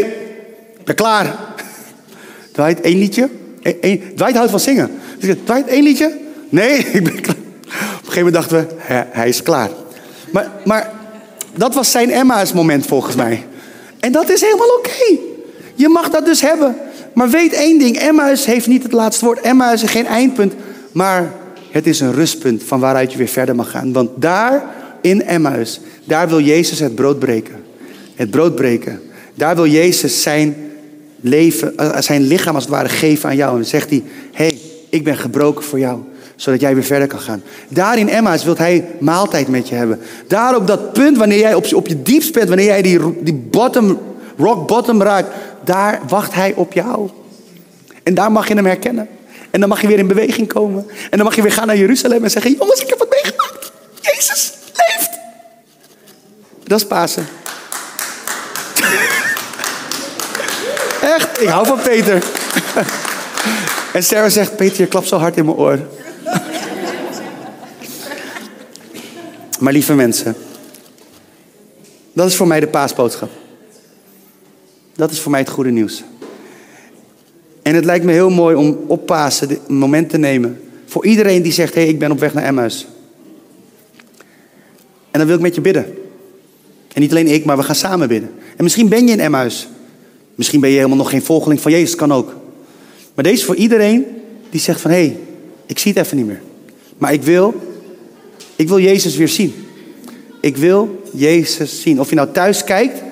ik 0.78 0.84
ben 0.84 0.94
klaar. 0.94 1.34
Dwight, 2.52 2.80
één 2.80 2.98
liedje? 2.98 3.28
Eén, 3.62 4.02
Dwight 4.14 4.36
houdt 4.36 4.50
van 4.50 4.60
zingen. 4.60 5.00
Dus 5.18 5.34
Dwight, 5.44 5.68
één 5.68 5.82
liedje? 5.82 6.16
Nee, 6.48 6.78
ik 6.92 7.04
ben 7.04 7.20
klaar. 7.20 7.36
Op 7.36 8.04
een 8.04 8.12
gegeven 8.12 8.16
moment 8.16 8.34
dachten 8.34 8.56
we, 8.56 9.04
hij, 9.10 9.28
is 9.28 9.42
klaar. 9.42 9.68
Maar, 10.32 10.50
maar 10.64 10.90
dat 11.54 11.74
was 11.74 11.90
zijn 11.90 12.10
Emma's 12.10 12.52
moment 12.52 12.86
volgens 12.86 13.14
mij. 13.16 13.46
En 14.00 14.12
dat 14.12 14.30
is 14.30 14.40
helemaal 14.40 14.76
oké. 14.78 15.18
Je 15.74 15.88
mag 15.88 16.10
dat 16.10 16.24
dus 16.24 16.40
hebben. 16.40 16.76
Maar 17.14 17.30
weet 17.30 17.52
één 17.52 17.78
ding, 17.78 17.98
Emmaus 17.98 18.44
heeft 18.44 18.66
niet 18.66 18.82
het 18.82 18.92
laatste 18.92 19.24
woord. 19.24 19.40
Emmaus 19.40 19.82
is 19.82 19.90
geen 19.90 20.06
eindpunt, 20.06 20.54
maar 20.92 21.32
het 21.70 21.86
is 21.86 22.00
een 22.00 22.12
rustpunt 22.12 22.62
van 22.62 22.80
waaruit 22.80 23.12
je 23.12 23.18
weer 23.18 23.28
verder 23.28 23.54
mag 23.54 23.70
gaan. 23.70 23.92
Want 23.92 24.10
daar 24.14 24.64
in 25.00 25.22
Emmaus, 25.22 25.80
daar 26.04 26.28
wil 26.28 26.40
Jezus 26.40 26.78
het 26.78 26.94
brood 26.94 27.18
breken. 27.18 27.54
Het 28.14 28.30
brood 28.30 28.54
breken. 28.54 29.00
Daar 29.34 29.56
wil 29.56 29.66
Jezus 29.66 30.22
zijn 30.22 30.56
leven, 31.20 31.72
uh, 31.80 32.00
zijn 32.00 32.22
lichaam 32.22 32.54
als 32.54 32.64
het 32.64 32.72
ware 32.72 32.88
geven 32.88 33.28
aan 33.28 33.36
jou. 33.36 33.58
En 33.58 33.66
zegt 33.66 33.90
hij, 33.90 34.02
hé, 34.32 34.44
hey, 34.44 34.58
ik 34.88 35.04
ben 35.04 35.16
gebroken 35.16 35.64
voor 35.64 35.78
jou 35.78 36.00
zodat 36.38 36.60
jij 36.60 36.74
weer 36.74 36.84
verder 36.84 37.08
kan 37.08 37.20
gaan. 37.20 37.42
Daar 37.68 37.98
in 37.98 38.08
Emma's 38.08 38.44
wil 38.44 38.56
hij 38.56 38.84
maaltijd 39.00 39.48
met 39.48 39.68
je 39.68 39.74
hebben. 39.74 40.00
Daar 40.26 40.56
op 40.56 40.66
dat 40.66 40.92
punt, 40.92 41.16
wanneer 41.16 41.38
jij 41.38 41.54
op, 41.54 41.74
op 41.74 41.86
je 41.88 42.02
diepst 42.02 42.32
bent, 42.32 42.48
wanneer 42.48 42.66
jij 42.66 42.82
die, 42.82 43.22
die 43.22 43.34
bottom, 43.34 43.98
rock 44.36 44.66
bottom 44.66 45.02
raakt, 45.02 45.28
daar 45.64 46.00
wacht 46.08 46.34
hij 46.34 46.52
op 46.54 46.72
jou. 46.72 47.08
En 48.02 48.14
daar 48.14 48.32
mag 48.32 48.48
je 48.48 48.54
hem 48.54 48.66
herkennen. 48.66 49.08
En 49.50 49.60
dan 49.60 49.68
mag 49.68 49.80
je 49.80 49.86
weer 49.86 49.98
in 49.98 50.06
beweging 50.06 50.48
komen. 50.48 50.86
En 51.10 51.16
dan 51.16 51.26
mag 51.26 51.36
je 51.36 51.42
weer 51.42 51.52
gaan 51.52 51.66
naar 51.66 51.76
Jeruzalem 51.76 52.24
en 52.24 52.30
zeggen: 52.30 52.56
Jongens, 52.58 52.80
ik 52.80 52.88
heb 52.88 52.98
wat 52.98 53.10
meegemaakt. 53.10 53.72
Jezus 54.00 54.52
leeft. 54.74 55.10
Dat 56.64 56.80
is 56.80 56.86
Pasen. 56.86 57.26
Echt, 61.16 61.42
ik 61.42 61.48
hou 61.48 61.66
van 61.66 61.80
Peter. 61.80 62.22
en 63.92 64.04
Sarah 64.04 64.30
zegt: 64.30 64.56
Peter, 64.56 64.80
je 64.80 64.86
klapt 64.86 65.08
zo 65.08 65.16
hard 65.16 65.36
in 65.36 65.44
mijn 65.44 65.56
oor. 65.56 65.78
maar 69.60 69.72
lieve 69.72 69.94
mensen, 69.94 70.36
dat 72.12 72.28
is 72.28 72.36
voor 72.36 72.46
mij 72.46 72.60
de 72.60 72.68
paasboodschap. 72.68 73.30
Dat 74.94 75.10
is 75.10 75.20
voor 75.20 75.30
mij 75.30 75.40
het 75.40 75.50
goede 75.50 75.70
nieuws. 75.70 76.02
En 77.68 77.74
het 77.74 77.84
lijkt 77.84 78.04
me 78.04 78.12
heel 78.12 78.30
mooi 78.30 78.56
om 78.56 78.78
op 78.86 79.06
Pasen 79.06 79.50
een 79.50 79.74
moment 79.78 80.10
te 80.10 80.18
nemen. 80.18 80.60
Voor 80.86 81.06
iedereen 81.06 81.42
die 81.42 81.52
zegt, 81.52 81.74
hé, 81.74 81.80
hey, 81.80 81.90
ik 81.90 81.98
ben 81.98 82.10
op 82.10 82.18
weg 82.18 82.34
naar 82.34 82.44
Emmaus. 82.44 82.86
En 85.10 85.18
dan 85.18 85.26
wil 85.26 85.36
ik 85.36 85.42
met 85.42 85.54
je 85.54 85.60
bidden. 85.60 85.84
En 86.92 87.00
niet 87.00 87.10
alleen 87.10 87.26
ik, 87.26 87.44
maar 87.44 87.56
we 87.56 87.62
gaan 87.62 87.74
samen 87.74 88.08
bidden. 88.08 88.30
En 88.56 88.64
misschien 88.64 88.88
ben 88.88 89.06
je 89.06 89.12
in 89.12 89.20
Emmaus. 89.20 89.68
Misschien 90.34 90.60
ben 90.60 90.70
je 90.70 90.76
helemaal 90.76 90.96
nog 90.96 91.10
geen 91.10 91.22
volgeling 91.22 91.60
van 91.60 91.72
Jezus, 91.72 91.94
kan 91.94 92.12
ook. 92.12 92.36
Maar 93.14 93.24
deze 93.24 93.36
is 93.36 93.44
voor 93.44 93.56
iedereen 93.56 94.04
die 94.50 94.60
zegt 94.60 94.80
van, 94.80 94.90
hé, 94.90 95.06
hey, 95.06 95.18
ik 95.66 95.78
zie 95.78 95.92
het 95.92 96.04
even 96.04 96.16
niet 96.16 96.26
meer. 96.26 96.42
Maar 96.98 97.12
ik 97.12 97.22
wil, 97.22 97.54
ik 98.56 98.68
wil 98.68 98.80
Jezus 98.80 99.16
weer 99.16 99.28
zien. 99.28 99.54
Ik 100.40 100.56
wil 100.56 101.02
Jezus 101.12 101.80
zien. 101.80 102.00
Of 102.00 102.08
je 102.08 102.14
nou 102.14 102.32
thuis 102.32 102.64
kijkt, 102.64 103.02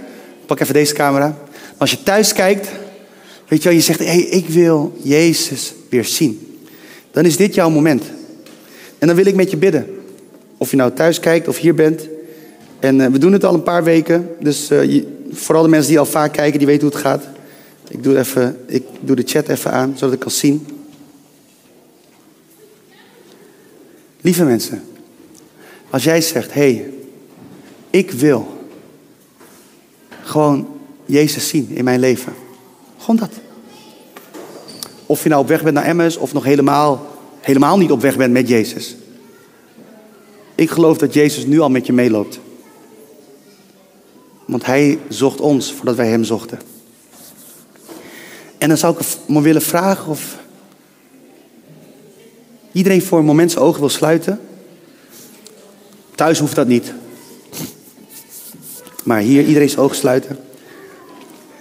pak 0.47 0.61
even 0.61 0.75
deze 0.75 0.95
camera. 0.95 1.39
Als 1.77 1.91
je 1.91 2.03
thuis 2.03 2.33
kijkt, 2.33 2.69
weet 3.49 3.63
je 3.63 3.69
wel, 3.69 3.79
je 3.79 3.85
zegt, 3.85 3.99
hé, 3.99 4.05
hey, 4.05 4.21
ik 4.21 4.49
wil 4.49 4.97
Jezus 5.03 5.75
weer 5.89 6.05
zien. 6.05 6.61
Dan 7.11 7.25
is 7.25 7.37
dit 7.37 7.55
jouw 7.55 7.71
moment. 7.71 8.03
En 8.99 9.07
dan 9.07 9.17
wil 9.17 9.27
ik 9.27 9.35
met 9.35 9.51
je 9.51 9.57
bidden. 9.57 9.87
Of 10.57 10.71
je 10.71 10.77
nou 10.77 10.93
thuis 10.93 11.21
kijkt 11.21 11.49
of 11.49 11.59
hier 11.59 11.75
bent. 11.75 12.09
En 12.79 12.99
uh, 12.99 13.07
we 13.07 13.19
doen 13.19 13.33
het 13.33 13.45
al 13.45 13.55
een 13.55 13.63
paar 13.63 13.85
weken. 13.85 14.29
Dus 14.41 14.71
uh, 14.71 15.05
vooral 15.31 15.63
de 15.63 15.69
mensen 15.69 15.91
die 15.91 15.99
al 15.99 16.07
vaak 16.07 16.33
kijken, 16.33 16.59
die 16.59 16.67
weten 16.67 16.83
hoe 16.83 16.97
het 16.97 17.07
gaat. 17.07 17.25
Ik 17.89 18.03
doe, 18.03 18.19
even, 18.19 18.59
ik 18.67 18.83
doe 19.01 19.17
de 19.17 19.23
chat 19.27 19.49
even 19.49 19.71
aan, 19.73 19.93
zodat 19.95 20.15
ik 20.15 20.21
kan 20.21 20.31
zien. 20.31 20.67
Lieve 24.21 24.45
mensen, 24.45 24.83
als 25.91 26.05
jij 26.05 26.21
zegt, 26.21 26.53
hé, 26.53 26.75
hey, 26.75 26.91
ik 27.91 28.11
wil 28.11 28.67
gewoon 30.23 30.69
Jezus 31.05 31.49
zien 31.49 31.69
in 31.71 31.85
mijn 31.85 32.01
leven. 32.01 32.33
Gewoon 33.07 33.29
dat. 33.29 33.41
Of 35.07 35.23
je 35.23 35.29
nou 35.29 35.41
op 35.41 35.49
weg 35.49 35.63
bent 35.63 35.75
naar 35.75 35.85
Emmaus 35.85 36.17
of 36.17 36.33
nog 36.33 36.45
helemaal, 36.45 37.07
helemaal 37.41 37.79
niet 37.79 37.91
op 37.91 38.01
weg 38.01 38.17
bent 38.17 38.33
met 38.33 38.49
Jezus. 38.49 38.97
Ik 40.55 40.71
geloof 40.71 40.99
dat 40.99 41.15
Jezus 41.15 41.47
nu 41.47 41.61
al 41.61 41.71
met 41.71 41.87
je 41.87 41.93
meeloopt. 41.93 42.41
Want 44.45 44.67
hij 44.67 44.99
zocht 45.09 45.41
ons 45.41 45.73
voordat 45.73 45.97
wij 45.97 46.09
hem 46.09 46.25
zochten. 46.25 46.59
En 48.59 48.69
dan 48.69 48.79
zou 48.79 48.97
ik 48.99 49.07
me 49.27 49.41
willen 49.41 49.63
vragen 49.63 50.11
of 50.11 50.39
iedereen 52.73 53.03
voor 53.03 53.19
een 53.19 53.25
moment 53.25 53.53
zijn 53.53 53.65
ogen 53.65 53.81
wil 53.81 53.89
sluiten. 53.89 54.41
Thuis 56.15 56.39
hoeft 56.39 56.55
dat 56.55 56.67
niet. 56.67 56.93
Maar 59.05 59.21
hier 59.21 59.45
iedereen 59.45 59.69
zijn 59.69 59.85
ogen 59.85 59.97
sluiten. 59.97 60.39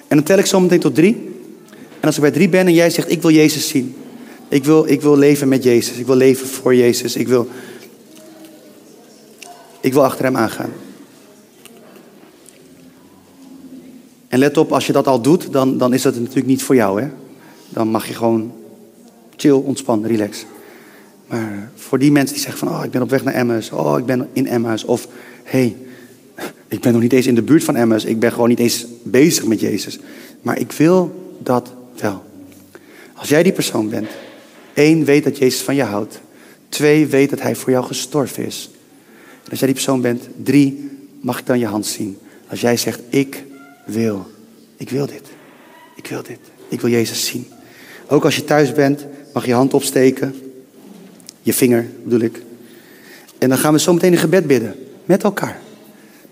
En 0.07 0.17
dan 0.17 0.23
tel 0.23 0.37
ik 0.37 0.45
zo 0.45 0.59
meteen 0.59 0.79
tot 0.79 0.95
drie. 0.95 1.33
Als 2.05 2.15
ik 2.15 2.21
bij 2.21 2.31
drie 2.31 2.49
ben 2.49 2.67
en 2.67 2.73
jij 2.73 2.89
zegt, 2.89 3.11
ik 3.11 3.21
wil 3.21 3.31
Jezus 3.31 3.67
zien. 3.67 3.95
Ik 4.49 4.63
wil, 4.63 4.87
ik 4.87 5.01
wil 5.01 5.17
leven 5.17 5.47
met 5.47 5.63
Jezus. 5.63 5.97
Ik 5.97 6.05
wil 6.05 6.15
leven 6.15 6.47
voor 6.47 6.75
Jezus. 6.75 7.15
Ik 7.15 7.27
wil, 7.27 7.47
ik 9.79 9.93
wil 9.93 10.03
achter 10.03 10.25
hem 10.25 10.37
aangaan. 10.37 10.71
En 14.27 14.39
let 14.39 14.57
op, 14.57 14.71
als 14.71 14.87
je 14.87 14.93
dat 14.93 15.07
al 15.07 15.21
doet, 15.21 15.51
dan, 15.51 15.77
dan 15.77 15.93
is 15.93 16.01
dat 16.01 16.15
natuurlijk 16.15 16.47
niet 16.47 16.63
voor 16.63 16.75
jou. 16.75 17.01
Hè? 17.01 17.07
Dan 17.69 17.87
mag 17.87 18.07
je 18.07 18.13
gewoon 18.13 18.51
chill, 19.35 19.51
ontspannen, 19.51 20.09
relax. 20.09 20.45
Maar 21.27 21.71
voor 21.75 21.99
die 21.99 22.11
mensen 22.11 22.35
die 22.35 22.43
zeggen 22.43 22.67
van, 22.67 22.77
oh, 22.77 22.83
ik 22.85 22.91
ben 22.91 23.01
op 23.01 23.09
weg 23.09 23.23
naar 23.23 23.33
Emmaus. 23.33 23.71
Oh, 23.71 23.99
ik 23.99 24.05
ben 24.05 24.29
in 24.33 24.47
Emmaus. 24.47 24.85
Of, 24.85 25.07
hey, 25.43 25.75
ik 26.67 26.81
ben 26.81 26.93
nog 26.93 27.01
niet 27.01 27.13
eens 27.13 27.27
in 27.27 27.35
de 27.35 27.41
buurt 27.41 27.63
van 27.63 27.75
Emmaus. 27.75 28.05
Ik 28.05 28.19
ben 28.19 28.31
gewoon 28.31 28.49
niet 28.49 28.59
eens 28.59 28.85
bezig 29.03 29.45
met 29.45 29.59
Jezus. 29.59 29.99
Maar 30.41 30.59
ik 30.59 30.71
wil 30.71 31.23
dat 31.39 31.73
wel. 32.01 32.23
Als 33.13 33.29
jij 33.29 33.43
die 33.43 33.51
persoon 33.51 33.89
bent. 33.89 34.09
één, 34.73 35.05
weet 35.05 35.23
dat 35.23 35.37
Jezus 35.37 35.61
van 35.61 35.75
je 35.75 35.83
houdt. 35.83 36.19
Twee, 36.69 37.07
weet 37.07 37.29
dat 37.29 37.41
hij 37.41 37.55
voor 37.55 37.71
jou 37.71 37.85
gestorven 37.85 38.45
is. 38.45 38.69
En 39.43 39.49
als 39.49 39.59
jij 39.59 39.67
die 39.67 39.77
persoon 39.77 40.01
bent. 40.01 40.27
Drie, 40.43 40.89
mag 41.21 41.39
ik 41.39 41.45
dan 41.45 41.59
je 41.59 41.65
hand 41.65 41.85
zien. 41.85 42.17
Als 42.49 42.61
jij 42.61 42.77
zegt, 42.77 42.99
ik 43.09 43.43
wil. 43.85 44.25
Ik 44.77 44.89
wil 44.89 45.05
dit. 45.05 45.27
Ik 45.95 46.07
wil 46.07 46.23
dit. 46.23 46.39
Ik 46.67 46.81
wil 46.81 46.89
Jezus 46.89 47.25
zien. 47.25 47.47
Ook 48.07 48.23
als 48.25 48.35
je 48.35 48.43
thuis 48.43 48.73
bent, 48.73 49.05
mag 49.33 49.45
je 49.45 49.53
hand 49.53 49.73
opsteken. 49.73 50.35
Je 51.41 51.53
vinger 51.53 51.89
bedoel 52.03 52.19
ik. 52.19 52.41
En 53.37 53.49
dan 53.49 53.57
gaan 53.57 53.73
we 53.73 53.79
zo 53.79 53.93
meteen 53.93 54.11
een 54.11 54.17
gebed 54.17 54.47
bidden. 54.47 54.75
Met 55.05 55.23
elkaar. 55.23 55.61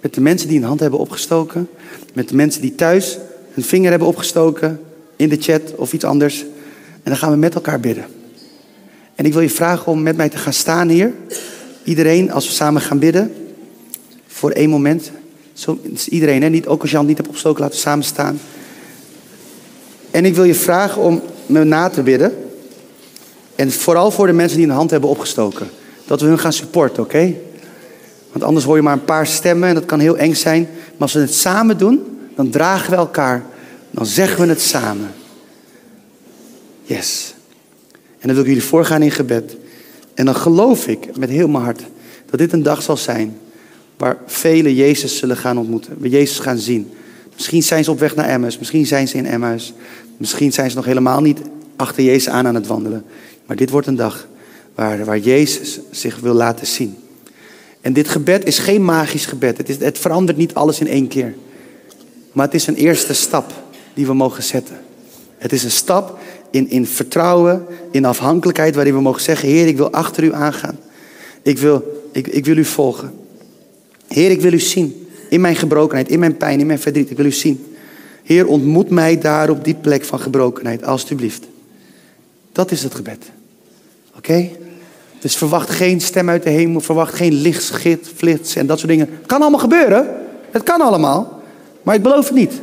Met 0.02 0.13
de 0.13 0.21
mensen 0.21 0.47
die 0.47 0.58
een 0.58 0.63
hand 0.63 0.80
hebben 0.80 0.99
opgestoken. 0.99 1.69
Met 2.13 2.30
de 2.30 2.36
mensen 2.36 2.62
die 2.62 2.76
thuis 2.76 3.17
hun 3.52 3.63
vinger 3.63 3.89
hebben 3.89 4.08
opgestoken. 4.08 4.80
In 5.15 5.30
de 5.30 5.38
chat 5.39 5.62
of 5.76 5.93
iets 5.93 6.04
anders. 6.04 6.41
En 7.04 7.12
dan 7.12 7.17
gaan 7.17 7.32
we 7.32 7.38
met 7.38 7.56
elkaar 7.56 7.80
bidden. 7.80 8.06
En 9.15 9.26
ik 9.26 9.34
wil 9.34 9.41
je 9.41 9.49
vragen 9.49 9.91
om 9.91 10.04
met 10.04 10.17
mij 10.17 10.30
te 10.30 10.38
gaan 10.38 10.54
staan 10.54 10.89
hier. 10.89 11.13
Iedereen, 11.84 12.32
als 12.32 12.47
we 12.47 12.54
samen 12.54 12.82
gaan 12.82 12.99
bidden. 12.99 13.34
Voor 14.28 14.52
één 14.52 14.69
moment. 14.69 15.12
Zo, 15.54 15.80
iedereen? 16.10 16.52
Niet, 16.52 16.67
ook 16.67 16.82
als 16.82 16.89
je 16.89 16.95
hand 16.95 17.08
niet 17.08 17.17
hebt 17.17 17.30
opgestoken, 17.30 17.62
laten 17.62 17.76
we 17.76 17.82
samen 17.82 18.06
staan. 18.06 18.39
En 20.12 20.26
ik 20.26 20.36
wil 20.36 20.43
je 20.43 20.56
vragen 20.56 21.02
om 21.02 21.21
me 21.45 21.63
na 21.63 21.89
te 21.89 22.02
bidden. 22.02 22.34
En 23.56 23.71
vooral 23.71 24.12
voor 24.12 24.28
de 24.28 24.34
mensen 24.34 24.58
die 24.58 24.67
een 24.67 24.73
hand 24.73 24.91
hebben 24.91 25.10
opgestoken. 25.10 25.69
Dat 26.06 26.21
we 26.21 26.28
hun 26.28 26.39
gaan 26.39 26.54
supporten, 26.54 27.04
oké? 27.04 27.34
Want 28.32 28.43
anders 28.45 28.65
hoor 28.65 28.76
je 28.76 28.82
maar 28.82 28.93
een 28.93 29.06
paar 29.06 29.28
stemmen 29.28 29.69
en 29.69 29.76
dat 29.76 29.86
kan 29.86 29.99
heel 29.99 30.17
eng 30.17 30.34
zijn. 30.34 30.62
Maar 30.63 31.02
als 31.02 31.13
we 31.13 31.19
het 31.19 31.34
samen 31.34 31.78
doen, 31.78 32.19
dan 32.36 32.49
dragen 32.49 32.89
we 32.89 32.95
elkaar. 32.95 33.45
Dan 33.94 34.06
zeggen 34.06 34.44
we 34.44 34.50
het 34.50 34.62
samen. 34.62 35.12
Yes. 36.84 37.34
En 38.20 38.28
dan 38.28 38.34
wil 38.36 38.44
ik 38.44 38.50
jullie 38.50 38.64
voorgaan 38.64 39.02
in 39.02 39.12
gebed. 39.12 39.58
En 40.14 40.26
dan 40.26 40.36
geloof 40.36 40.88
ik 40.88 41.18
met 41.18 41.30
heel 41.30 41.48
mijn 41.48 41.64
hart 41.64 41.82
dat 42.30 42.40
dit 42.40 42.54
een 42.54 42.64
dag 42.64 42.82
zal 42.82 42.98
zijn 42.98 43.38
waar 43.98 44.18
velen 44.26 44.74
Jezus 44.76 45.18
zullen 45.18 45.38
gaan 45.38 45.58
ontmoeten. 45.58 45.96
We 46.00 46.10
Jezus 46.10 46.40
gaan 46.40 46.58
zien. 46.58 46.92
Misschien 47.34 47.64
zijn 47.64 47.84
ze 47.84 47.92
op 47.92 48.00
weg 48.00 48.16
naar 48.16 48.30
Emmaus. 48.30 48.58
Misschien 48.58 48.86
zijn 48.86 49.08
ze 49.08 49.18
in 49.18 49.26
Emmaus. 49.26 49.74
Misschien 50.18 50.54
zijn 50.54 50.70
ze 50.70 50.76
nog 50.76 50.86
helemaal 50.86 51.22
niet 51.22 51.40
achter 51.76 52.04
Jezus 52.04 52.30
aan 52.30 52.48
aan 52.48 52.56
het 52.56 52.68
wandelen. 52.68 53.06
Maar 53.46 53.56
dit 53.56 53.70
wordt 53.70 53.88
een 53.88 53.96
dag 53.96 54.28
waar, 54.76 55.06
waar 55.06 55.20
Jezus 55.20 55.80
zich 55.92 56.20
wil 56.20 56.34
laten 56.34 56.68
zien. 56.68 56.98
En 57.82 57.94
dit 57.94 58.08
gebed 58.08 58.46
is 58.46 58.60
geen 58.60 58.86
magisch 58.86 59.26
gebed. 59.26 59.58
Het, 59.58 59.70
is, 59.70 59.78
het 59.78 60.00
verandert 60.00 60.38
niet 60.38 60.54
alles 60.54 60.80
in 60.80 60.88
één 60.88 61.08
keer. 61.08 61.36
Maar 62.32 62.46
het 62.46 62.56
is 62.56 62.68
een 62.68 62.76
eerste 62.76 63.14
stap 63.14 63.62
die 63.94 64.06
we 64.06 64.14
mogen 64.14 64.44
zetten. 64.44 64.78
Het 65.38 65.54
is 65.54 65.64
een 65.64 65.72
stap 65.72 66.20
in, 66.52 66.70
in 66.70 66.88
vertrouwen, 66.88 67.66
in 67.92 68.06
afhankelijkheid, 68.06 68.76
waarin 68.76 68.94
we 68.94 69.02
mogen 69.02 69.22
zeggen: 69.22 69.50
Heer, 69.50 69.68
ik 69.68 69.78
wil 69.78 69.92
achter 69.92 70.24
u 70.24 70.34
aangaan. 70.34 70.78
Ik 71.42 71.58
wil, 71.58 72.08
ik, 72.12 72.28
ik 72.28 72.46
wil 72.46 72.58
u 72.58 72.66
volgen. 72.66 73.14
Heer, 74.08 74.32
ik 74.32 74.42
wil 74.42 74.54
u 74.54 74.60
zien. 74.60 75.08
In 75.30 75.42
mijn 75.42 75.56
gebrokenheid, 75.56 76.10
in 76.10 76.20
mijn 76.20 76.38
pijn, 76.38 76.60
in 76.60 76.66
mijn 76.66 76.80
verdriet. 76.80 77.10
Ik 77.10 77.18
wil 77.18 77.26
u 77.26 77.32
zien. 77.32 77.66
Heer, 78.24 78.48
ontmoet 78.48 78.90
mij 78.90 79.20
daar 79.20 79.50
op 79.50 79.64
die 79.64 79.76
plek 79.76 80.06
van 80.06 80.20
gebrokenheid, 80.20 80.84
alstublieft. 80.84 81.44
Dat 82.52 82.72
is 82.72 82.84
het 82.84 82.96
gebed. 82.96 83.26
Oké? 84.18 84.50
Dus 85.20 85.36
verwacht 85.36 85.70
geen 85.70 86.02
stem 86.02 86.30
uit 86.30 86.44
de 86.44 86.50
hemel, 86.50 86.82
verwacht 86.82 87.14
geen 87.14 87.34
lichtschit, 87.34 88.12
flits 88.16 88.56
en 88.56 88.68
dat 88.68 88.78
soort 88.80 88.92
dingen. 88.92 89.10
Het 89.12 89.26
kan 89.26 89.42
allemaal 89.42 89.60
gebeuren. 89.60 90.08
Het 90.52 90.64
kan 90.64 90.82
allemaal. 90.82 91.42
Maar 91.84 91.96
ik 91.96 92.04
beloof 92.04 92.26
het 92.26 92.36
niet. 92.36 92.62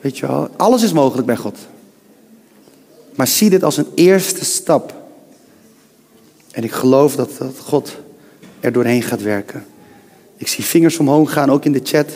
Weet 0.00 0.18
je 0.18 0.26
wel, 0.26 0.48
alles 0.56 0.82
is 0.82 0.92
mogelijk 0.92 1.26
bij 1.26 1.36
God. 1.36 1.58
Maar 3.14 3.26
zie 3.26 3.50
dit 3.50 3.64
als 3.64 3.76
een 3.76 3.88
eerste 3.94 4.44
stap. 4.44 4.94
En 6.50 6.64
ik 6.64 6.72
geloof 6.72 7.16
dat, 7.16 7.30
dat 7.38 7.58
God 7.58 7.96
er 8.60 8.72
doorheen 8.72 9.02
gaat 9.02 9.22
werken. 9.22 9.64
Ik 10.36 10.48
zie 10.48 10.64
vingers 10.64 10.98
omhoog 10.98 11.32
gaan, 11.32 11.50
ook 11.50 11.64
in 11.64 11.72
de 11.72 11.80
chat. 11.82 12.08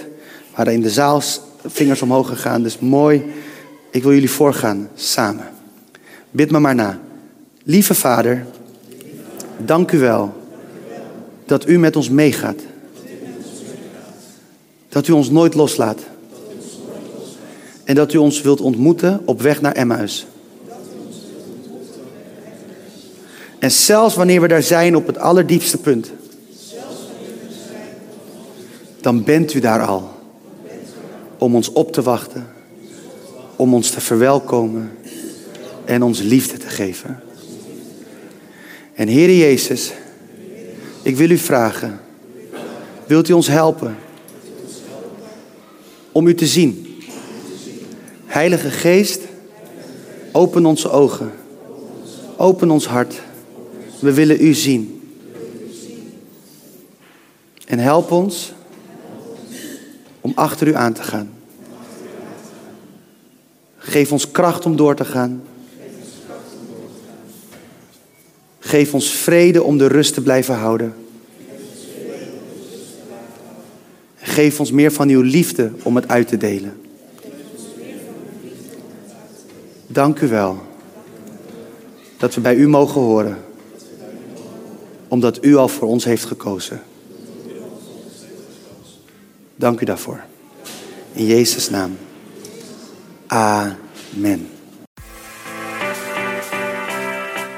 Maar 0.56 0.68
in 0.68 0.80
de 0.80 0.90
zaal 0.90 1.22
vingers 1.66 2.02
omhoog 2.02 2.28
gegaan. 2.28 2.62
Dus 2.62 2.78
mooi. 2.78 3.24
Ik 3.90 4.02
wil 4.02 4.12
jullie 4.12 4.30
voorgaan, 4.30 4.88
samen. 4.94 5.48
Bid 6.30 6.50
me 6.50 6.58
maar 6.58 6.74
na. 6.74 7.00
Lieve 7.64 7.94
Vader, 7.94 8.46
dank 9.56 9.92
u 9.92 9.98
wel 9.98 10.32
dat 11.46 11.68
u 11.68 11.78
met 11.78 11.96
ons 11.96 12.08
meegaat. 12.08 12.60
Dat 14.88 15.08
u 15.08 15.12
ons 15.12 15.30
nooit 15.30 15.54
loslaat. 15.54 15.98
En 17.84 17.94
dat 17.94 18.12
u 18.12 18.18
ons 18.18 18.40
wilt 18.40 18.60
ontmoeten 18.60 19.20
op 19.24 19.40
weg 19.40 19.60
naar 19.60 19.72
Emmaus. 19.72 20.26
En 23.58 23.70
zelfs 23.70 24.14
wanneer 24.14 24.40
we 24.40 24.48
daar 24.48 24.62
zijn 24.62 24.96
op 24.96 25.06
het 25.06 25.18
allerdiepste 25.18 25.78
punt, 25.78 26.12
dan 29.00 29.24
bent 29.24 29.54
u 29.54 29.60
daar 29.60 29.82
al. 29.82 30.10
Om 31.38 31.54
ons 31.54 31.72
op 31.72 31.92
te 31.92 32.02
wachten, 32.02 32.46
om 33.56 33.74
ons 33.74 33.90
te 33.90 34.00
verwelkomen 34.00 34.90
en 35.84 36.02
ons 36.02 36.20
liefde 36.20 36.56
te 36.56 36.66
geven. 36.66 37.20
En 38.94 39.08
Heere 39.08 39.36
Jezus, 39.36 39.92
ik 41.02 41.16
wil 41.16 41.30
u 41.30 41.38
vragen, 41.38 42.00
wilt 43.06 43.28
u 43.28 43.32
ons 43.32 43.46
helpen 43.46 43.96
om 46.12 46.26
u 46.26 46.34
te 46.34 46.46
zien? 46.46 46.83
Heilige 48.34 48.70
Geest, 48.70 49.20
open 50.32 50.66
onze 50.66 50.90
ogen, 50.90 51.32
open 52.36 52.70
ons 52.70 52.86
hart. 52.86 53.22
We 54.00 54.12
willen 54.12 54.40
u 54.40 54.54
zien. 54.54 55.02
En 57.66 57.78
help 57.78 58.10
ons 58.10 58.52
om 60.20 60.32
achter 60.34 60.66
u 60.66 60.74
aan 60.74 60.92
te 60.92 61.02
gaan. 61.02 61.30
Geef 63.76 64.12
ons 64.12 64.30
kracht 64.30 64.66
om 64.66 64.76
door 64.76 64.94
te 64.94 65.04
gaan. 65.04 65.42
Geef 68.58 68.94
ons 68.94 69.10
vrede 69.10 69.62
om 69.62 69.78
de 69.78 69.86
rust 69.86 70.14
te 70.14 70.22
blijven 70.22 70.54
houden. 70.54 70.94
Geef 74.16 74.60
ons 74.60 74.70
meer 74.70 74.92
van 74.92 75.08
uw 75.08 75.20
liefde 75.20 75.72
om 75.82 75.96
het 75.96 76.08
uit 76.08 76.28
te 76.28 76.36
delen. 76.36 76.82
Dank 79.94 80.20
u 80.20 80.28
wel 80.28 80.62
dat 82.16 82.34
we 82.34 82.40
bij 82.40 82.54
u 82.54 82.68
mogen 82.68 83.00
horen, 83.00 83.44
omdat 85.08 85.44
u 85.44 85.56
al 85.56 85.68
voor 85.68 85.88
ons 85.88 86.04
heeft 86.04 86.24
gekozen. 86.24 86.82
Dank 89.56 89.80
u 89.80 89.84
daarvoor. 89.84 90.20
In 91.12 91.26
Jezus' 91.26 91.70
naam. 91.70 91.96
Amen. 93.26 94.48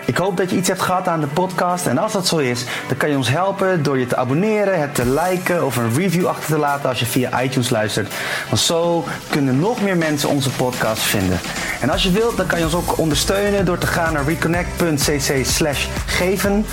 Ik 0.07 0.17
hoop 0.17 0.37
dat 0.37 0.51
je 0.51 0.57
iets 0.57 0.69
hebt 0.69 0.83
gehad 0.83 1.09
aan 1.09 1.21
de 1.21 1.27
podcast. 1.27 1.87
En 1.87 1.99
als 1.99 2.13
dat 2.13 2.27
zo 2.27 2.37
is, 2.37 2.65
dan 2.89 2.97
kan 2.97 3.11
je 3.11 3.17
ons 3.17 3.29
helpen 3.29 3.83
door 3.83 3.99
je 3.99 4.07
te 4.07 4.17
abonneren, 4.17 4.81
het 4.81 4.95
te 4.95 5.09
liken 5.09 5.65
of 5.65 5.77
een 5.77 5.95
review 5.95 6.27
achter 6.27 6.55
te 6.55 6.59
laten 6.59 6.89
als 6.89 6.99
je 6.99 7.07
via 7.07 7.43
iTunes 7.43 7.71
luistert. 7.71 8.15
Want 8.49 8.61
zo 8.61 9.05
kunnen 9.31 9.59
nog 9.59 9.83
meer 9.83 9.97
mensen 9.97 10.29
onze 10.29 10.51
podcast 10.51 11.03
vinden. 11.03 11.41
En 11.81 11.91
als 11.91 12.03
je 12.03 12.11
wilt, 12.11 12.37
dan 12.37 12.47
kan 12.47 12.59
je 12.59 12.65
ons 12.65 12.75
ook 12.75 12.99
ondersteunen 12.99 13.65
door 13.65 13.79
te 13.79 13.87
gaan 13.87 14.13
naar 14.13 14.25
reconnect.cc 14.25 15.77
geven. 16.07 16.67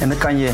En 0.00 0.08
dan 0.08 0.18
kan 0.18 0.38
je 0.38 0.50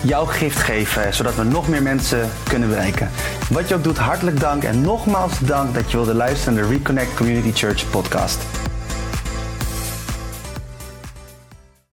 jouw 0.00 0.24
gift 0.24 0.58
geven, 0.58 1.14
zodat 1.14 1.34
we 1.34 1.44
nog 1.44 1.68
meer 1.68 1.82
mensen 1.82 2.30
kunnen 2.48 2.68
bereiken. 2.68 3.10
Wat 3.50 3.68
je 3.68 3.74
ook 3.74 3.84
doet, 3.84 3.98
hartelijk 3.98 4.40
dank 4.40 4.62
en 4.62 4.80
nogmaals 4.80 5.32
dank 5.38 5.74
dat 5.74 5.90
je 5.90 5.96
wilde 5.96 6.14
luisteren 6.14 6.54
naar 6.54 6.62
de 6.62 6.68
Reconnect 6.68 7.14
Community 7.14 7.52
Church 7.52 7.90
podcast. 7.90 8.38